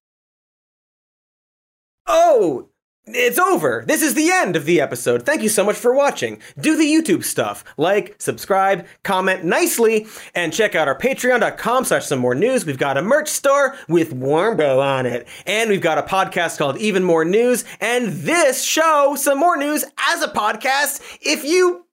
[2.07, 2.71] Oh,
[3.07, 3.85] it's over.
[3.87, 5.25] This is the end of the episode.
[5.25, 6.41] Thank you so much for watching.
[6.59, 7.65] Do the YouTube stuff.
[7.77, 12.67] Like, subscribe, comment nicely, and check out our patreon.com slash some more news.
[12.67, 15.27] We've got a merch store with Warmbo on it.
[15.47, 17.65] And we've got a podcast called Even More News.
[17.81, 21.87] And this show, Some More News, as a podcast, if you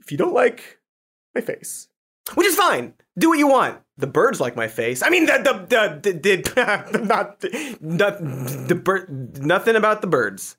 [0.00, 0.78] if you don't like
[1.34, 1.88] my face.
[2.34, 2.94] Which is fine.
[3.18, 3.80] Do what you want.
[3.98, 5.02] The birds like my face.
[5.02, 5.52] I mean, the the
[6.02, 7.42] the, the, the not,
[7.80, 8.18] not
[8.68, 9.38] the bird.
[9.42, 10.56] Nothing about the birds.